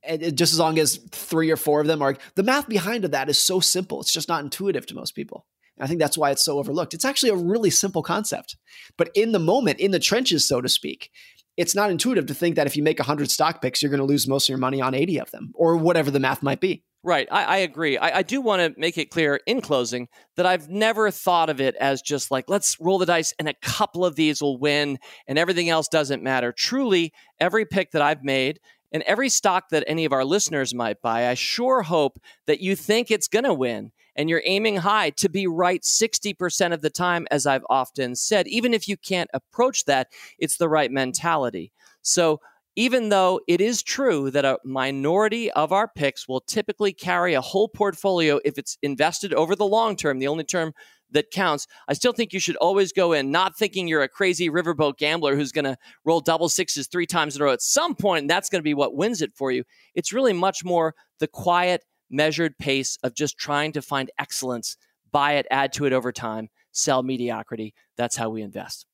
[0.03, 3.11] and just as long as three or four of them are the math behind of
[3.11, 4.01] that is so simple.
[4.01, 5.45] It's just not intuitive to most people.
[5.79, 6.93] I think that's why it's so overlooked.
[6.93, 8.57] It's actually a really simple concept,
[8.97, 11.09] but in the moment, in the trenches, so to speak,
[11.57, 14.05] it's not intuitive to think that if you make 100 stock picks, you're going to
[14.05, 16.83] lose most of your money on 80 of them or whatever the math might be.
[17.05, 17.27] Right.
[17.29, 17.97] I, I agree.
[17.97, 21.59] I, I do want to make it clear in closing that I've never thought of
[21.59, 24.97] it as just like, let's roll the dice and a couple of these will win
[25.27, 26.53] and everything else doesn't matter.
[26.53, 28.61] Truly, every pick that I've made
[28.93, 32.73] and every stock that any of our listeners might buy, I sure hope that you
[32.73, 36.89] think it's going to win and you're aiming high to be right 60% of the
[36.89, 38.47] time, as I've often said.
[38.47, 40.07] Even if you can't approach that,
[40.39, 41.73] it's the right mentality.
[42.01, 42.39] So,
[42.75, 47.41] even though it is true that a minority of our picks will typically carry a
[47.41, 50.73] whole portfolio if it's invested over the long term, the only term
[51.11, 54.49] that counts, I still think you should always go in not thinking you're a crazy
[54.49, 57.53] riverboat gambler who's going to roll double sixes three times in a row.
[57.53, 59.63] At some point, that's going to be what wins it for you.
[59.93, 64.75] It's really much more the quiet, measured pace of just trying to find excellence,
[65.11, 67.73] buy it, add to it over time, sell mediocrity.
[67.95, 68.87] That's how we invest.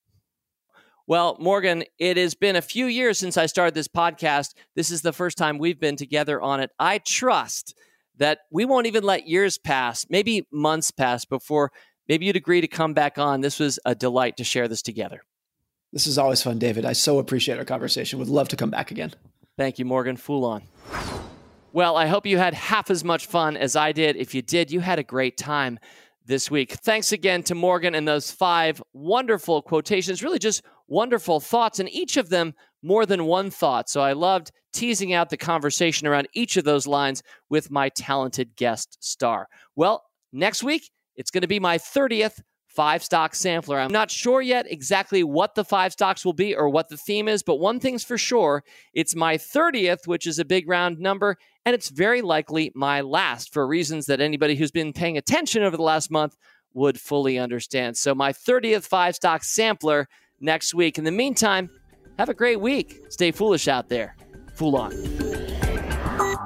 [1.10, 4.53] Well, Morgan, it has been a few years since I started this podcast.
[4.76, 6.70] This is the first time we've been together on it.
[6.78, 7.74] I trust
[8.18, 11.72] that we won't even let years pass, maybe months pass before
[12.07, 13.41] maybe you'd agree to come back on.
[13.41, 15.24] This was a delight to share this together.
[15.91, 16.86] This is always fun, David.
[16.86, 18.20] I so appreciate our conversation.
[18.20, 19.12] Would love to come back again.
[19.57, 20.16] Thank you, Morgan.
[20.16, 20.62] Fool on.
[21.74, 24.16] Well, I hope you had half as much fun as I did.
[24.16, 25.80] If you did, you had a great time
[26.30, 26.73] this week.
[26.73, 32.17] Thanks again to Morgan and those five wonderful quotations, really just wonderful thoughts, and each
[32.17, 32.53] of them
[32.84, 33.89] more than one thought.
[33.89, 38.55] So I loved teasing out the conversation around each of those lines with my talented
[38.55, 39.47] guest star.
[39.75, 42.39] Well, next week, it's going to be my 30th
[42.70, 43.80] five stock sampler.
[43.80, 47.28] I'm not sure yet exactly what the five stocks will be or what the theme
[47.28, 48.63] is, but one thing's for sure
[48.93, 53.51] it's my 30th, which is a big round number, and it's very likely my last
[53.51, 56.36] for reasons that anybody who's been paying attention over the last month
[56.74, 57.97] would fully understand.
[57.97, 60.07] So, my 30th five stock sampler
[60.39, 60.97] next week.
[60.97, 61.70] In the meantime,
[62.17, 63.01] have a great week.
[63.09, 64.15] Stay foolish out there.
[64.55, 65.49] Fool on.